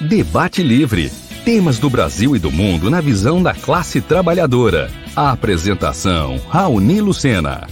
[0.00, 1.10] Debate Livre.
[1.44, 4.90] Temas do Brasil e do mundo na visão da classe trabalhadora.
[5.16, 7.66] A apresentação: Raoni Lucena.